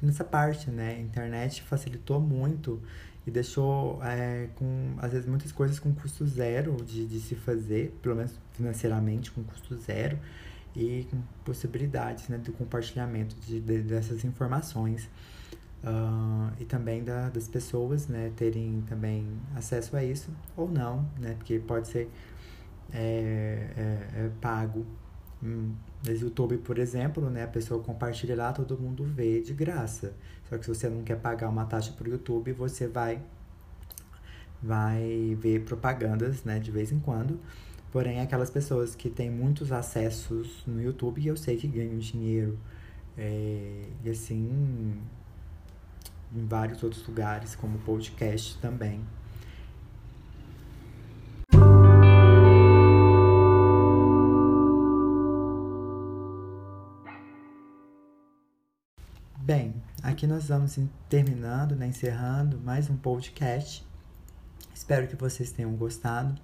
nessa 0.00 0.24
parte, 0.24 0.70
né? 0.70 0.94
A 0.94 1.00
internet 1.00 1.62
facilitou 1.62 2.18
muito 2.18 2.80
e 3.26 3.30
deixou 3.30 4.02
é, 4.02 4.48
com 4.56 4.94
às 4.98 5.12
vezes 5.12 5.28
muitas 5.28 5.52
coisas 5.52 5.78
com 5.78 5.94
custo 5.94 6.26
zero 6.26 6.76
de, 6.82 7.06
de 7.06 7.20
se 7.20 7.34
fazer, 7.34 7.94
pelo 8.02 8.16
menos 8.16 8.32
financeiramente 8.52 9.30
com 9.30 9.44
custo 9.44 9.76
zero 9.76 10.18
e 10.74 11.06
com 11.10 11.20
possibilidades 11.44 12.28
né, 12.28 12.38
do 12.38 12.52
compartilhamento 12.52 13.36
de, 13.46 13.60
de 13.60 13.82
dessas 13.82 14.24
informações 14.24 15.08
uh, 15.84 16.52
e 16.58 16.64
também 16.64 17.04
da, 17.04 17.28
das 17.28 17.46
pessoas 17.46 18.08
né, 18.08 18.32
terem 18.34 18.82
também 18.88 19.26
acesso 19.54 19.96
a 19.96 20.02
isso 20.02 20.30
ou 20.56 20.68
não, 20.68 21.08
né, 21.18 21.34
porque 21.34 21.58
pode 21.58 21.88
ser 21.88 22.10
é, 22.92 23.68
é, 23.76 24.24
é 24.24 24.30
pago. 24.40 24.84
Hum, 25.42 25.74
no 26.06 26.12
YouTube, 26.12 26.58
por 26.58 26.78
exemplo, 26.78 27.28
né, 27.30 27.44
a 27.44 27.48
pessoa 27.48 27.82
compartilha 27.82 28.34
lá, 28.34 28.52
todo 28.52 28.78
mundo 28.78 29.04
vê 29.04 29.40
de 29.40 29.52
graça. 29.52 30.14
Só 30.48 30.56
que 30.56 30.64
se 30.64 30.68
você 30.74 30.88
não 30.88 31.02
quer 31.02 31.16
pagar 31.16 31.48
uma 31.48 31.64
taxa 31.66 31.92
para 31.92 32.08
o 32.08 32.10
YouTube, 32.10 32.52
você 32.52 32.86
vai 32.86 33.22
vai 34.62 35.36
ver 35.38 35.62
propagandas, 35.64 36.42
né, 36.44 36.58
de 36.58 36.70
vez 36.70 36.90
em 36.90 36.98
quando. 36.98 37.38
Porém, 37.92 38.20
aquelas 38.20 38.50
pessoas 38.50 38.94
que 38.94 39.10
têm 39.10 39.30
muitos 39.30 39.70
acessos 39.70 40.64
no 40.66 40.82
YouTube, 40.82 41.26
eu 41.26 41.36
sei 41.36 41.56
que 41.56 41.68
ganham 41.68 41.98
dinheiro. 41.98 42.58
É, 43.16 43.82
e 44.02 44.10
assim, 44.10 44.98
em 46.34 46.46
vários 46.46 46.82
outros 46.82 47.06
lugares, 47.06 47.54
como 47.54 47.78
podcast 47.78 48.58
também. 48.58 49.04
Bem, 59.38 59.74
aqui 60.02 60.26
nós 60.26 60.48
vamos 60.48 60.78
terminando, 61.08 61.76
né, 61.76 61.86
encerrando 61.86 62.58
mais 62.60 62.88
um 62.88 62.96
podcast. 62.96 63.86
Espero 64.74 65.06
que 65.06 65.14
vocês 65.14 65.52
tenham 65.52 65.72
gostado. 65.76 66.34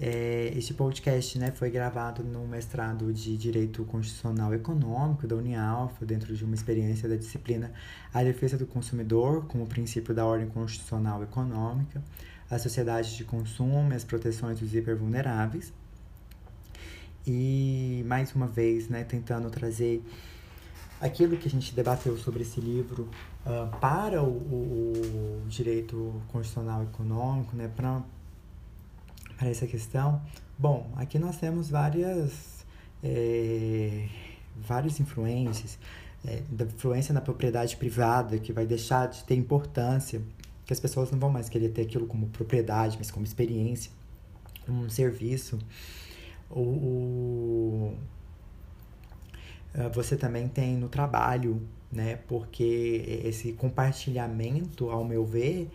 É, 0.00 0.52
este 0.56 0.74
podcast 0.74 1.36
né, 1.40 1.50
foi 1.50 1.70
gravado 1.70 2.22
no 2.22 2.46
mestrado 2.46 3.12
de 3.12 3.36
Direito 3.36 3.84
Constitucional 3.84 4.54
Econômico 4.54 5.26
da 5.26 5.34
Unialfa, 5.34 6.06
dentro 6.06 6.36
de 6.36 6.44
uma 6.44 6.54
experiência 6.54 7.08
da 7.08 7.16
disciplina 7.16 7.72
A 8.14 8.22
Defesa 8.22 8.56
do 8.56 8.64
Consumidor, 8.64 9.46
como 9.46 9.66
princípio 9.66 10.14
da 10.14 10.24
ordem 10.24 10.48
constitucional 10.48 11.20
econômica, 11.24 12.00
a 12.48 12.58
sociedade 12.60 13.16
de 13.16 13.24
consumo 13.24 13.92
e 13.92 13.96
as 13.96 14.04
proteções 14.04 14.60
dos 14.60 14.72
hipervulneráveis. 14.72 15.72
E, 17.26 18.04
mais 18.06 18.32
uma 18.36 18.46
vez, 18.46 18.88
né, 18.88 19.02
tentando 19.02 19.50
trazer 19.50 20.00
aquilo 21.00 21.36
que 21.36 21.48
a 21.48 21.50
gente 21.50 21.74
debateu 21.74 22.16
sobre 22.16 22.42
esse 22.42 22.60
livro 22.60 23.08
uh, 23.44 23.76
para 23.78 24.22
o, 24.22 24.28
o, 24.28 25.42
o, 25.44 25.48
direito 25.48 26.22
constitucional 26.28 26.84
econômico, 26.84 27.56
né, 27.56 27.68
para 27.74 28.00
essa 29.46 29.66
questão. 29.66 30.20
Bom, 30.58 30.90
aqui 30.96 31.18
nós 31.18 31.36
temos 31.36 31.70
várias, 31.70 32.64
é, 33.02 34.08
várias 34.56 34.98
influências, 35.00 35.78
é, 36.26 36.42
da 36.50 36.64
influência 36.64 37.12
na 37.12 37.20
propriedade 37.20 37.76
privada, 37.76 38.38
que 38.38 38.52
vai 38.52 38.66
deixar 38.66 39.06
de 39.06 39.22
ter 39.24 39.34
importância, 39.34 40.20
que 40.64 40.72
as 40.72 40.80
pessoas 40.80 41.10
não 41.10 41.18
vão 41.18 41.30
mais 41.30 41.48
querer 41.48 41.68
ter 41.70 41.82
aquilo 41.82 42.06
como 42.06 42.26
propriedade, 42.28 42.96
mas 42.98 43.10
como 43.10 43.24
experiência, 43.24 43.90
como 44.66 44.84
um 44.84 44.90
serviço. 44.90 45.58
O, 46.50 46.60
o 46.60 47.94
ah, 49.74 49.88
você 49.88 50.16
também 50.16 50.48
tem 50.48 50.76
no 50.76 50.88
trabalho, 50.88 51.62
né? 51.90 52.16
Porque 52.26 53.20
esse 53.24 53.52
compartilhamento, 53.52 54.90
ao 54.90 55.04
meu 55.04 55.24
ver, 55.24 55.70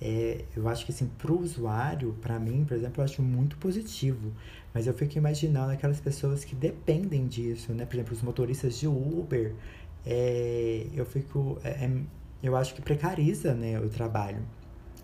é, 0.00 0.44
eu 0.56 0.68
acho 0.68 0.84
que 0.84 0.92
assim, 0.92 1.06
para 1.18 1.32
o 1.32 1.40
usuário, 1.40 2.14
para 2.20 2.38
mim, 2.38 2.64
por 2.64 2.76
exemplo, 2.76 3.00
eu 3.00 3.04
acho 3.04 3.22
muito 3.22 3.56
positivo. 3.58 4.32
Mas 4.72 4.86
eu 4.86 4.94
fico 4.94 5.16
imaginando 5.16 5.72
aquelas 5.72 6.00
pessoas 6.00 6.44
que 6.44 6.54
dependem 6.54 7.26
disso, 7.26 7.72
né? 7.72 7.86
Por 7.86 7.94
exemplo, 7.94 8.14
os 8.14 8.22
motoristas 8.22 8.78
de 8.78 8.88
Uber, 8.88 9.54
é, 10.04 10.86
eu 10.94 11.06
fico. 11.06 11.58
É, 11.64 11.84
é 11.84 11.90
eu 12.42 12.54
acho 12.56 12.74
que 12.74 12.82
precariza 12.82 13.54
né, 13.54 13.80
o 13.80 13.88
trabalho. 13.88 14.42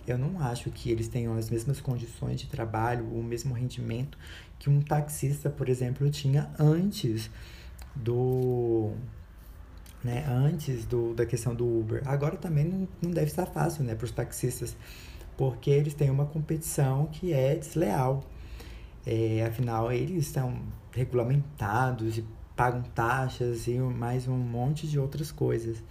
Eu 0.06 0.18
não 0.18 0.38
acho 0.40 0.70
que 0.70 0.90
eles 0.90 1.08
tenham 1.08 1.34
as 1.38 1.48
mesmas 1.48 1.80
condições 1.80 2.38
de 2.38 2.46
trabalho, 2.46 3.06
o 3.06 3.22
mesmo 3.22 3.54
rendimento 3.54 4.18
que 4.60 4.68
um 4.68 4.80
taxista, 4.82 5.48
por 5.48 5.68
exemplo, 5.70 6.08
tinha 6.10 6.50
antes 6.58 7.30
do 7.96 8.92
né, 10.02 10.24
antes 10.28 10.84
do, 10.84 11.14
da 11.14 11.26
questão 11.26 11.54
do 11.54 11.66
Uber. 11.66 12.02
Agora 12.06 12.36
também 12.36 12.64
não, 12.64 12.88
não 13.02 13.10
deve 13.10 13.26
estar 13.26 13.46
fácil 13.46 13.84
né, 13.84 13.94
para 13.94 14.04
os 14.04 14.10
taxistas 14.10 14.76
porque 15.40 15.70
eles 15.70 15.94
têm 15.94 16.10
uma 16.10 16.26
competição 16.26 17.06
que 17.06 17.32
é 17.32 17.54
desleal. 17.54 18.22
É, 19.06 19.42
afinal, 19.46 19.90
eles 19.90 20.26
estão 20.26 20.54
regulamentados 20.92 22.18
e 22.18 22.24
pagam 22.54 22.82
taxas 22.94 23.66
e 23.66 23.78
mais 23.78 24.28
um 24.28 24.36
monte 24.36 24.86
de 24.86 24.98
outras 24.98 25.32
coisas. 25.32 25.82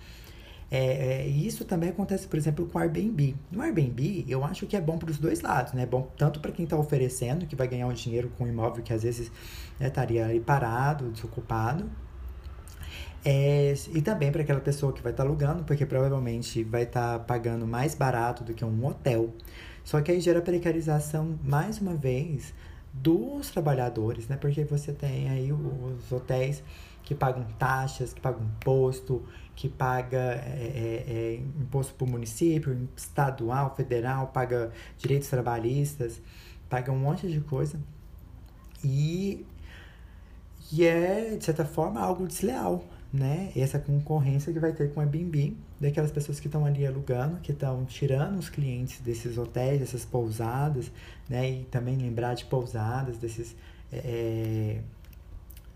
É, 0.70 1.24
é, 1.24 1.28
isso 1.28 1.66
também 1.66 1.90
acontece, 1.90 2.28
por 2.28 2.38
exemplo, 2.38 2.68
com 2.68 2.78
o 2.78 2.82
Airbnb. 2.82 3.36
No 3.52 3.64
Airbnb, 3.64 4.24
eu 4.28 4.44
acho 4.46 4.68
que 4.68 4.78
é 4.78 4.82
bom 4.82 5.00
para 5.00 5.10
os 5.10 5.18
dois 5.18 5.42
lados, 5.42 5.74
né? 5.74 5.82
É 5.82 5.88
bom 5.88 6.08
tanto 6.16 6.40
para 6.40 6.52
quem 6.52 6.66
está 6.66 6.78
oferecendo, 6.78 7.48
que 7.48 7.56
vai 7.56 7.68
ganhar 7.68 7.88
um 7.88 7.94
dinheiro 7.94 8.32
com 8.38 8.44
um 8.44 8.48
imóvel 8.48 8.84
que 8.84 8.94
às 8.94 9.02
vezes 9.02 9.32
né, 9.80 9.88
estaria 9.88 10.28
ali 10.28 10.40
parado, 10.40 11.10
desocupado. 11.10 11.90
É, 13.24 13.74
e 13.94 14.02
também 14.02 14.32
para 14.32 14.42
aquela 14.42 14.62
pessoa 14.62 14.94
que 14.94 15.02
vai 15.02 15.12
estar 15.12 15.24
tá 15.24 15.30
alugando, 15.30 15.64
porque 15.64 15.86
provavelmente 15.86 16.64
vai 16.64 16.84
estar 16.84 17.20
tá 17.20 17.24
pagando 17.24 17.68
mais 17.68 17.94
barato 17.94 18.44
do 18.44 18.54
que 18.54 18.64
um 18.64 18.86
hotel. 18.86 19.34
Só 19.84 20.02
que 20.02 20.12
aí 20.12 20.22
gera 20.22 20.42
precarização, 20.42 21.38
mais 21.44 21.80
uma 21.80 21.96
vez, 21.96 22.54
dos 22.94 23.50
trabalhadores, 23.50 24.28
né? 24.28 24.38
Porque 24.38 24.64
você 24.64 24.94
tem 24.94 25.30
aí 25.30 25.52
os 25.52 26.12
hotéis 26.12 26.64
que 27.04 27.16
pagam 27.16 27.44
taxas, 27.58 28.14
que 28.14 28.22
pagam 28.22 28.44
imposto, 28.44 29.24
que 29.56 29.68
paga 29.68 30.18
é, 30.18 31.04
é, 31.08 31.14
é 31.14 31.36
imposto 31.60 31.94
para 31.96 32.06
o 32.06 32.10
município, 32.10 32.88
estadual, 32.96 33.76
federal, 33.76 34.28
paga 34.28 34.72
direitos 34.98 35.28
trabalhistas, 35.28 36.22
paga 36.70 36.92
um 36.92 37.00
monte 37.00 37.28
de 37.28 37.42
coisa. 37.42 37.80
E, 38.84 39.46
e 40.72 40.86
é, 40.86 41.36
de 41.36 41.44
certa 41.44 41.66
forma, 41.66 42.00
algo 42.00 42.28
desleal, 42.28 42.84
né? 43.12 43.52
Essa 43.56 43.80
concorrência 43.80 44.54
que 44.54 44.60
vai 44.60 44.72
ter 44.72 44.94
com 44.94 45.00
a 45.00 45.04
Airbnb, 45.04 45.58
daquelas 45.80 46.12
pessoas 46.12 46.40
que 46.40 46.48
estão 46.48 46.66
ali 46.66 46.86
alugando, 46.86 47.38
que 47.38 47.52
estão 47.52 47.84
tirando 47.86 48.38
os 48.38 48.50
clientes 48.50 49.02
desses 49.02 49.38
hotéis, 49.38 49.80
dessas 49.80 50.06
pousadas, 50.06 50.92
né? 51.28 51.50
E 51.50 51.64
também 51.66 51.98
lembrar 51.98 52.36
de 52.36 52.46
pousadas, 52.46 53.18
desses 53.18 53.56
é, 53.92 54.82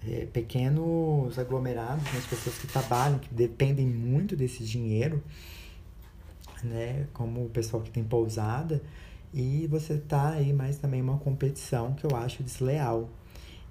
é, 0.07 0.27
pequenos 0.31 1.39
aglomerados, 1.39 2.03
né? 2.03 2.19
as 2.19 2.27
pessoas 2.27 2.57
que 2.57 2.67
trabalham, 2.67 3.17
que 3.17 3.33
dependem 3.33 3.87
muito 3.87 4.35
desse 4.35 4.63
dinheiro, 4.63 5.23
né? 6.63 7.07
Como 7.13 7.45
o 7.45 7.49
pessoal 7.49 7.81
que 7.81 7.89
tem 7.89 8.03
pousada. 8.03 8.81
E 9.33 9.65
você 9.65 9.97
tá 9.97 10.29
aí 10.33 10.53
mais 10.53 10.77
também 10.77 11.01
uma 11.01 11.17
competição 11.17 11.93
que 11.93 12.05
eu 12.05 12.15
acho 12.15 12.43
desleal, 12.43 13.09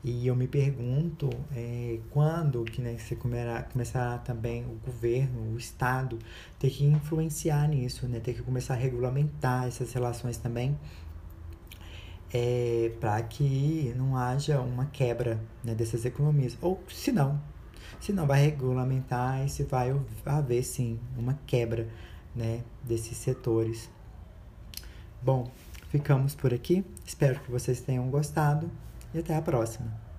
e 0.05 0.27
eu 0.27 0.35
me 0.35 0.49
pergunto 0.49 1.31
é, 1.55 2.01
quando 2.11 2.65
que 2.65 2.83
né, 2.83 2.99
você 2.99 3.15
começar, 3.15 3.63
começar 3.69 4.19
também 4.25 4.65
o 4.65 4.75
governo, 4.85 5.55
o 5.55 5.57
Estado, 5.57 6.19
ter 6.59 6.71
que 6.71 6.85
influenciar 6.85 7.69
nisso, 7.69 8.09
né, 8.09 8.19
ter 8.19 8.35
que 8.35 8.43
começar 8.43 8.75
a 8.75 8.77
regulamentar 8.77 9.69
essas 9.69 9.93
relações 9.93 10.37
também, 10.37 10.77
é, 12.35 12.91
para 12.99 13.23
que 13.23 13.95
não 13.97 14.17
haja 14.17 14.61
uma 14.61 14.87
quebra 14.87 15.41
né, 15.63 15.73
dessas 15.73 16.05
economias. 16.05 16.59
Ou 16.61 16.83
se 16.89 17.13
não, 17.13 17.41
se 18.01 18.13
não 18.13 18.27
vai 18.27 18.43
regulamentar 18.43 19.47
e 19.47 19.49
se 19.49 19.63
vai 19.63 19.95
haver 20.27 20.65
sim 20.65 20.99
uma 21.17 21.39
quebra 21.47 21.89
né, 22.35 22.65
desses 22.83 23.17
setores. 23.19 23.89
Bom, 25.23 25.49
ficamos 25.91 26.35
por 26.35 26.53
aqui. 26.53 26.85
Espero 27.07 27.39
que 27.39 27.53
vocês 27.53 27.81
tenham 27.81 28.11
gostado 28.11 28.69
e 29.15 29.19
até 29.19 29.35
a 29.35 29.43
próxima. 29.43 30.12